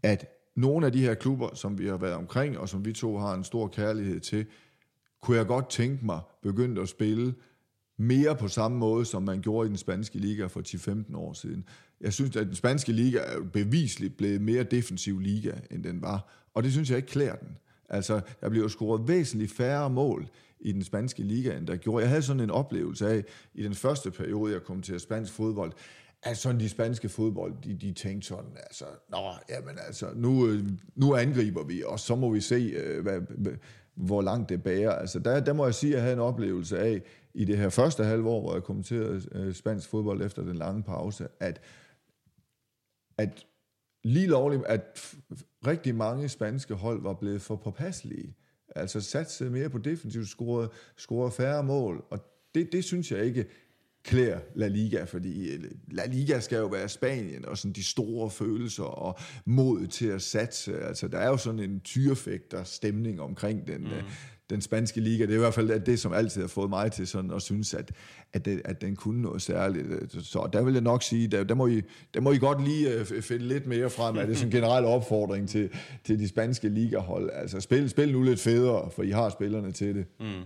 [0.03, 3.19] at nogle af de her klubber, som vi har været omkring, og som vi to
[3.19, 4.47] har en stor kærlighed til,
[5.25, 7.35] kunne jeg godt tænke mig begyndt at spille
[7.97, 10.61] mere på samme måde, som man gjorde i den spanske liga for
[11.11, 11.65] 10-15 år siden.
[12.01, 16.49] Jeg synes, at den spanske liga er bevisligt blevet mere defensiv liga, end den var.
[16.55, 17.59] Og det synes jeg ikke klæder den.
[17.89, 20.29] Altså, der bliver jo scoret væsentligt færre mål
[20.61, 22.03] i den spanske liga, end der gjorde.
[22.03, 25.73] Jeg havde sådan en oplevelse af, i den første periode, jeg kom til spansk fodbold,
[26.23, 30.65] at sådan de spanske fodbold, de, de tænkte sådan, altså, nå, jamen altså, nu, øh,
[30.95, 33.21] nu angriber vi, og så må vi se, øh, hvad,
[33.95, 34.93] hvor langt det bærer.
[34.93, 37.03] Altså der, der må jeg sige, at jeg havde en oplevelse af,
[37.35, 41.29] i det her første halvår, hvor jeg kommenterede øh, spansk fodbold efter den lange pause,
[41.41, 41.61] at,
[43.19, 43.47] at
[44.05, 45.15] lige lovligt, at
[45.67, 48.37] rigtig mange spanske hold var blevet for påpasselige.
[48.77, 52.19] Altså satsede mere på defensivt, scorede, scorede færre mål, og
[52.55, 53.47] det, det synes jeg ikke
[54.05, 58.31] klæder La Liga, fordi øh, La Liga skal jo være Spanien, og sådan de store
[58.31, 60.81] følelser og mod til at satse.
[60.81, 63.87] Altså, der er jo sådan en tyrefægter stemning omkring den, mm.
[63.87, 64.03] Øh,
[64.51, 65.23] den spanske liga.
[65.23, 67.75] Det er i hvert fald det, som altid har fået mig til sådan at synes,
[67.75, 67.93] at,
[68.33, 69.87] at, det, at den kunne noget særligt.
[70.13, 71.83] Så der vil jeg nok sige, der, der, må, I,
[72.15, 74.17] der må I godt lige finde lidt mere frem.
[74.17, 75.71] Er det en generel opfordring til,
[76.05, 77.31] til de spanske ligahold?
[77.33, 80.05] Altså, spil, spil nu lidt federe, for I har spillerne til det.
[80.21, 80.43] Mm.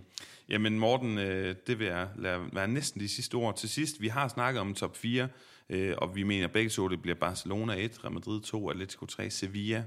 [0.49, 3.57] Jamen Morten, øh, det vil jeg lade være næsten de sidste ord.
[3.57, 5.29] Til sidst, vi har snakket om top 4,
[5.71, 9.31] øh, og vi mener begge to, det bliver Barcelona 1, Real Madrid 2, Atletico 3,
[9.31, 9.85] Sevilla.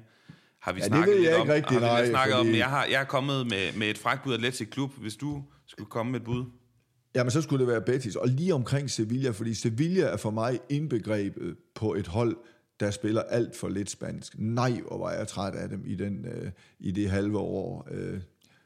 [0.60, 2.50] Har vi ja, snakket det ved jeg ikke om, rigtig, har vi nej, snakket fordi...
[2.50, 5.90] om, jeg har, jeg er kommet med, med et fragtbud Atletic Klub, hvis du skulle
[5.90, 6.46] komme med et bud.
[7.16, 8.16] Jamen, så skulle det være Betis.
[8.16, 12.38] Og lige omkring Sevilla, fordi Sevilla er for mig indbegrebet på et hold,
[12.80, 14.36] der spiller alt for lidt spansk.
[14.40, 17.88] Nej, hvor var jeg træt af dem i, den, øh, i det halve år.
[17.92, 18.22] Øh,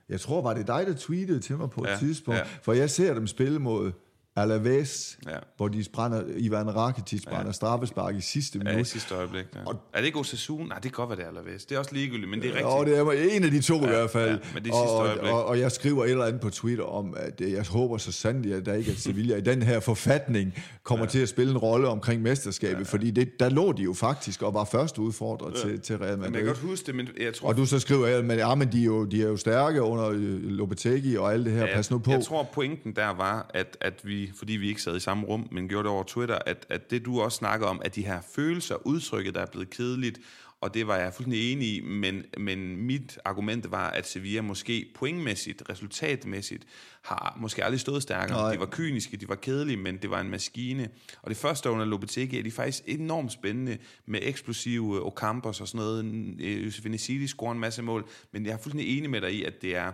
[0.09, 2.45] jeg tror, var det dig, der tweetede til mig på ja, et tidspunkt, ja.
[2.61, 3.91] for jeg ser dem spille mod
[4.37, 5.37] Alaves, ja.
[5.57, 7.51] hvor de brænder, Ivan Rakitic brænder ja.
[7.51, 8.73] straffespark i sidste minut.
[8.73, 9.45] Ja, i sidste øjeblik.
[9.55, 9.59] Ja.
[9.65, 10.65] Og, er det ikke Osasuna?
[10.65, 11.65] Nej, det kan godt være, det er Alaves.
[11.65, 12.67] Det er også ligegyldigt, men det er rigtigt.
[12.67, 14.29] Og det er en af de to ja, i hvert fald.
[14.29, 16.83] Ja, men det er og, og, og, og jeg skriver et eller andet på Twitter
[16.83, 20.53] om, at jeg håber så sandelig, at der ikke er Sevilla i den her forfatning
[20.83, 21.09] kommer ja.
[21.09, 22.83] til at spille en rolle omkring mesterskabet, ja, ja.
[22.83, 25.69] fordi det, der lå de jo faktisk og var først udfordret ja.
[25.69, 26.31] til, til Real Madrid.
[26.31, 27.47] Men jeg kan godt huske det, men jeg tror...
[27.47, 30.09] Og du så skriver, at ja, men de, er jo, de er jo stærke under
[30.09, 31.65] øh, Lopetegui og alt det her.
[31.65, 32.11] Ja, Pas nu på.
[32.11, 35.47] Jeg tror, pointen der var, at, at vi, fordi vi ikke sad i samme rum,
[35.51, 38.21] men gjorde det over Twitter, at, at det du også snakker om, at de her
[38.35, 40.19] følelser, udtrykket, der er blevet kedeligt,
[40.61, 44.91] og det var jeg fuldstændig enig i, men, men mit argument var, at Sevilla måske
[44.95, 46.63] pointmæssigt, resultatmæssigt,
[47.01, 48.37] har måske aldrig stået stærkere.
[48.37, 48.53] Nej.
[48.53, 50.89] De var kyniske, de var kedelige, men det var en maskine.
[51.21, 55.77] Og det første under Lopetegui er de faktisk enormt spændende med eksplosive Ocampos og sådan
[55.77, 56.65] noget.
[56.65, 59.61] Josef Nesidi scorer en masse mål, men jeg er fuldstændig enig med dig i, at
[59.61, 59.91] det er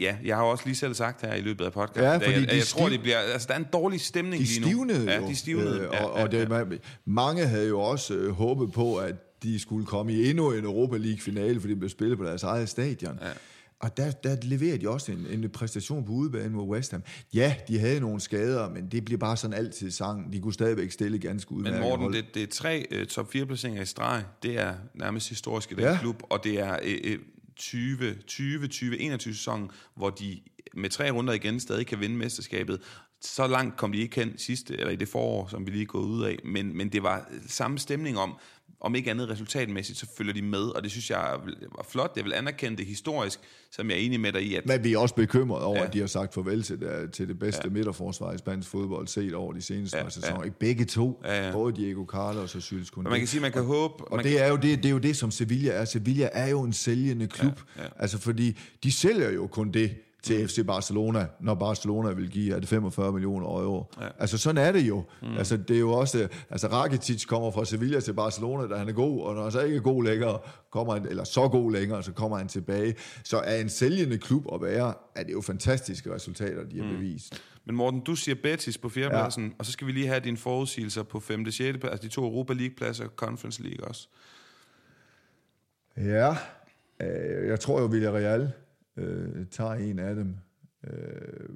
[0.00, 2.40] Ja, jeg har også lige selv sagt her i løbet af podcasten, ja, fordi jeg,
[2.40, 4.94] jeg, jeg tror, det bliver, altså, der er en dårlig stemning de lige nu.
[4.94, 5.80] Ja, de stivnede.
[5.80, 6.64] Øh, og, ja, og det, ja.
[7.04, 10.96] mange havde jo også øh, håbet på, at de skulle komme i endnu en Europa
[10.96, 13.18] League-finale, fordi de blev spillet på deres eget stadion.
[13.22, 13.30] Ja.
[13.80, 17.02] Og der, der leverede de også en, en præstation på udebane mod West Ham.
[17.34, 20.32] Ja, de havde nogle skader, men det bliver bare sådan altid sang.
[20.32, 23.46] De kunne stadigvæk stille ganske udmærket Men Morten, det, det er tre uh, top 4
[23.46, 24.24] placeringer i streg.
[24.42, 25.98] Det er nærmest historisk i den ja.
[26.00, 27.18] klub, og det er uh, 20,
[27.56, 28.14] 20,
[28.68, 30.40] 20, 21 sæsonen, hvor de
[30.74, 32.80] med tre runder igen stadig kan vinde mesterskabet.
[33.20, 35.86] Så langt kom de ikke hen sidste, eller i det forår, som vi lige er
[35.86, 38.38] gået ud af, men, men det var samme stemning om,
[38.82, 41.36] om ikke andet resultatmæssigt, så følger de med, og det synes jeg
[41.76, 42.12] var flot.
[42.16, 44.54] Jeg vil anerkende det historisk, som jeg er enig med dig i.
[44.54, 45.86] At, Men vi er også bekymrede over, ja.
[45.86, 47.70] at de har sagt farvel til det, til det bedste ja.
[47.70, 50.44] midterforsvar i spansk fodbold, set over de seneste ja, sæsoner.
[50.44, 50.50] Ja.
[50.50, 51.52] Begge to, ja, ja.
[51.52, 54.04] både Diego Carlos og Syls Man kan sige, man kan og, håbe...
[54.04, 55.84] Og det, er jo det, det er jo det, som Sevilla er.
[55.84, 57.60] Sevilla er jo en sælgende klub.
[57.76, 57.88] Ja, ja.
[57.98, 62.60] Altså fordi, de sælger jo kun det, til FC Barcelona, når Barcelona vil give er
[62.60, 63.92] det 45 millioner euro.
[64.00, 64.08] Ja.
[64.18, 65.04] Altså sådan er det jo.
[65.22, 65.36] Mm.
[65.36, 68.92] Altså det er jo også, altså Rakitic kommer fra Sevilla til Barcelona, da han er
[68.92, 70.38] god, og når han så ikke er god længere,
[70.70, 72.94] kommer han, eller så god længere, så kommer han tilbage.
[73.24, 76.96] Så er en sælgende klub at være, er det jo fantastiske resultater, de har mm.
[76.96, 77.42] bevist.
[77.64, 79.52] Men Morten, du siger Betis på fjerdepladsen, ja.
[79.58, 81.44] og så skal vi lige have dine forudsigelser på 5.
[81.46, 81.78] og 6.
[81.84, 84.08] altså de to Europa League-pladser og Conference League også.
[85.96, 86.36] Ja,
[87.00, 88.52] øh, jeg tror jo, Villarreal
[88.96, 90.36] øh, tager en af dem.
[90.86, 91.48] Øh,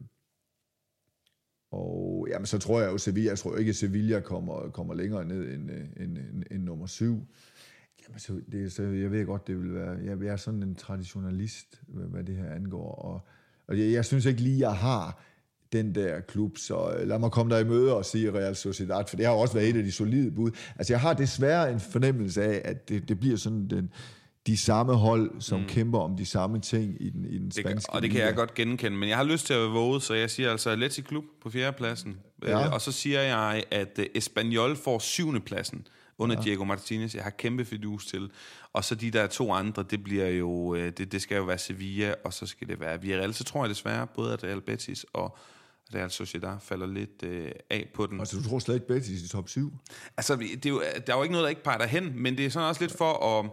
[1.71, 5.25] og jamen, så tror jeg jo Sevilla, jeg tror ikke, at Sevilla kommer, kommer længere
[5.25, 7.27] ned end, øh, end, end, end nummer syv.
[8.09, 10.75] Jamen, så, det, så jeg ved godt, det vil være, jeg, jeg er sådan en
[10.75, 13.21] traditionalist, hvad det her angår, og,
[13.69, 15.23] og jeg, jeg synes ikke lige, jeg har
[15.73, 19.05] den der klub, så øh, lad mig komme der i møde og sige Real Sociedad,
[19.09, 20.51] for det har også været et af de solide bud.
[20.77, 23.91] Altså jeg har desværre en fornemmelse af, at det, det bliver sådan den,
[24.47, 25.67] de samme hold, som mm.
[25.67, 28.35] kæmper om de samme ting i den, i den spanske det, Og det kan jeg
[28.35, 31.25] godt genkende, men jeg har lyst til at våge, så jeg siger altså Atleti Klub
[31.43, 32.17] på fjerdepladsen.
[32.43, 32.67] Ja.
[32.67, 35.87] Øh, og så siger jeg, at øh, Espanyol får syvende pladsen
[36.19, 36.43] under ja.
[36.43, 37.15] Diego Martinez.
[37.15, 38.31] Jeg har kæmpe fidus til.
[38.73, 41.59] Og så de der to andre, det bliver jo, øh, det, det skal jo være
[41.59, 43.35] Sevilla, og så skal det være Villarreal.
[43.35, 45.39] Så tror jeg desværre, både at Real Betis og
[45.95, 48.21] Real Sociedad falder lidt øh, af på den.
[48.21, 49.73] Altså, du tror slet ikke Betis i top 7?
[50.17, 52.47] Altså, det er jo, der er jo ikke noget, der ikke peger hen, men det
[52.47, 53.51] er sådan også lidt for at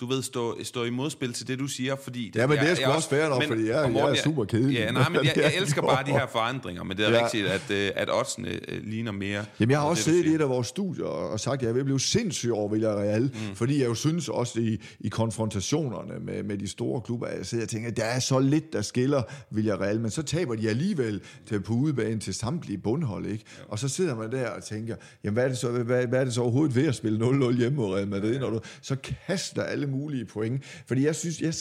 [0.00, 2.32] du ved, stå, stå i modspil til det, du siger, fordi...
[2.34, 4.74] Ja, men det er sgu også fair nok, fordi jeg, jeg er super kedelig.
[4.74, 7.24] Ja, nej, men jeg, jeg elsker bare de her forandringer, men det er ja.
[7.24, 9.44] rigtigt, at, øh, at oddsene øh, ligner mere...
[9.60, 11.84] Jamen, jeg har også siddet i et af vores studier og sagt, at jeg vil
[11.84, 13.54] blive sindssyg over Villarreal, mm.
[13.54, 17.64] fordi jeg jo synes også i, i konfrontationerne med, med de store klubber, jeg sidder
[17.64, 21.20] og tænker, at der er så lidt, der skiller Villarreal, men så taber de alligevel
[21.46, 23.44] til på udebane til samtlige bundhold, ikke?
[23.58, 23.62] Ja.
[23.68, 26.24] Og så sidder man der og tænker, jamen, hvad er det så, hvad, hvad er
[26.24, 28.96] det så overhovedet ved at spille 0-0 hjemme mod Real Madrid, når du så
[29.26, 30.64] kaster alle mulige point.
[30.64, 31.54] Fordi jeg synes, jeg,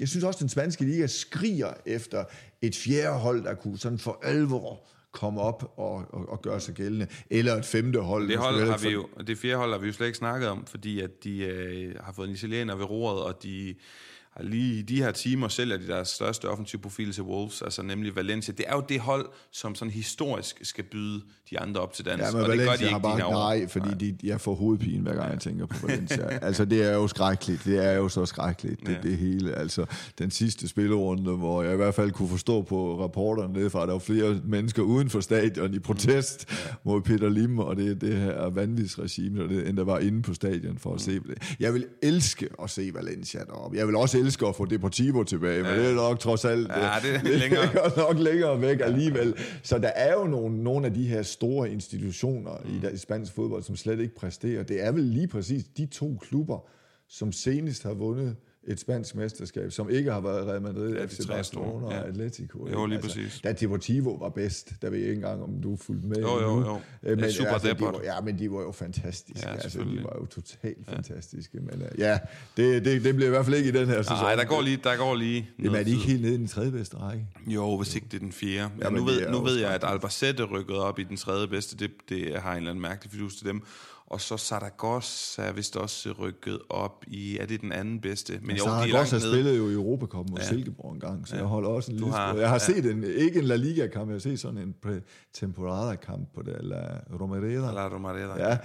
[0.00, 2.24] jeg synes også, at den spanske liga skriger efter
[2.62, 6.74] et fjerde hold, der kunne sådan for alvor komme op og, og, og gøre sig
[6.74, 7.06] gældende.
[7.30, 8.28] Eller et femte hold.
[8.28, 10.66] Det, hold har vi jo, det fjerde hold har vi jo slet ikke snakket om,
[10.66, 13.74] fordi at de øh, har fået en italiener ved roret, og de
[14.40, 18.16] lige i de her timer sælger de deres største offensive profil til Wolves, altså nemlig
[18.16, 18.54] Valencia.
[18.56, 22.20] Det er jo det hold, som sådan historisk skal byde de andre op til dans.
[22.20, 23.98] Ja, men og Valencia det gør de ikke har bare, nej, fordi nej.
[23.98, 26.38] De, jeg får hovedpine hver gang jeg tænker på Valencia.
[26.48, 29.00] altså det er jo skrækkeligt, det er jo så skrækkeligt, det, ja.
[29.02, 29.54] det hele.
[29.54, 29.86] Altså
[30.18, 33.94] den sidste spillerunde, hvor jeg i hvert fald kunne forstå på rapporterne nedefra, at der
[33.94, 36.56] var flere mennesker uden for stadion i protest mm.
[36.66, 36.74] ja.
[36.84, 40.78] mod Peter Lim og det, det her vanvidsregime, det, end der var inde på stadion
[40.78, 40.98] for at mm.
[40.98, 41.56] se det.
[41.60, 43.76] Jeg vil elske at se Valencia deroppe.
[43.76, 45.62] Jeg vil også elsker at få Deportivo tilbage, ja.
[45.62, 47.62] men det er nok trods alt ja, det er længere.
[47.72, 49.34] Det er nok længere væk alligevel.
[49.62, 52.76] Så der er jo nogle, nogle af de her store institutioner mm.
[52.76, 54.62] i, der, i spansk fodbold, som slet ikke præsterer.
[54.62, 56.68] Det er vel lige præcis de to klubber,
[57.08, 58.36] som senest har vundet
[58.68, 62.00] et spansk mesterskab, som ikke har været Real Madrid, ja, FC Barcelona ja.
[62.00, 62.68] og Atletico.
[62.72, 63.40] Jo, lige altså, præcis.
[63.44, 66.16] Da Deportivo var bedst, der ved jeg ikke engang, om du fulgte med.
[66.16, 66.80] Jo, jo, jo.
[67.02, 69.48] Men, ja, super altså, de var, ja, men de var jo fantastiske.
[69.48, 70.94] Ja, altså, de var jo totalt ja.
[70.94, 71.60] fantastiske.
[71.60, 72.18] Men uh, ja,
[72.56, 74.16] det, det, det bliver i hvert fald ikke i den her sæson.
[74.16, 76.48] Nej, der går lige, der går lige Jamen er de ikke helt nede i den
[76.48, 77.26] tredje bedste række?
[77.46, 78.70] Jo, hvis ikke det er den fjerde.
[78.74, 81.48] Men ja, men nu ved, nu ved jeg, at Albacete rykkede op i den tredje
[81.48, 81.76] bedste.
[81.76, 83.62] Det, det har en eller anden mærkelig fidus til dem.
[84.06, 88.38] Og så Saragossa er vist også rykket op i, er det den anden bedste?
[88.42, 90.46] Men ja, Saragossa spillede jo i Europacupen mod ja.
[90.46, 91.40] Silkeborg en gang, så ja.
[91.40, 92.58] jeg holder også en lille har, Jeg har ja.
[92.58, 94.74] set en, ikke en La Liga-kamp, jeg har set sådan en
[95.34, 97.72] temporada-kamp på det, La Romareda.
[97.72, 98.48] La Romareda, ja.
[98.48, 98.56] ja.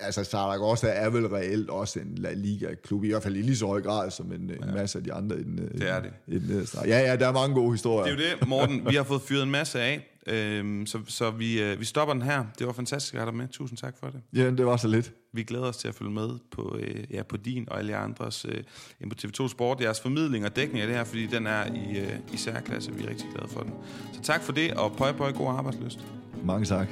[0.00, 3.66] Altså Saragossa er vel reelt også en La Liga-klub, i hvert fald i lige så
[3.66, 4.66] høj grad som en, ja.
[4.66, 5.40] en masse af de andre.
[5.40, 6.10] I den, det er det.
[6.26, 8.16] I den, ja, ja, der er mange gode historier.
[8.16, 8.88] Det er jo det, Morten.
[8.88, 10.08] Vi har fået fyret en masse af.
[10.26, 12.44] Øhm, så så vi, øh, vi stopper den her.
[12.58, 13.48] Det var fantastisk at have dig med.
[13.48, 14.20] Tusind tak for det.
[14.32, 15.12] Ja, det var så lidt.
[15.32, 18.46] Vi glæder os til at følge med på, øh, ja, på din og alle andres
[18.48, 19.80] øh, på TV2 Sport.
[19.80, 22.92] Jeres formidling og dækning af det her, fordi den er i, øh, i særklasse.
[22.92, 23.72] Vi er rigtig glade for den.
[24.12, 26.00] Så tak for det, og pøj pøj god arbejdsløst.
[26.44, 26.88] Mange tak.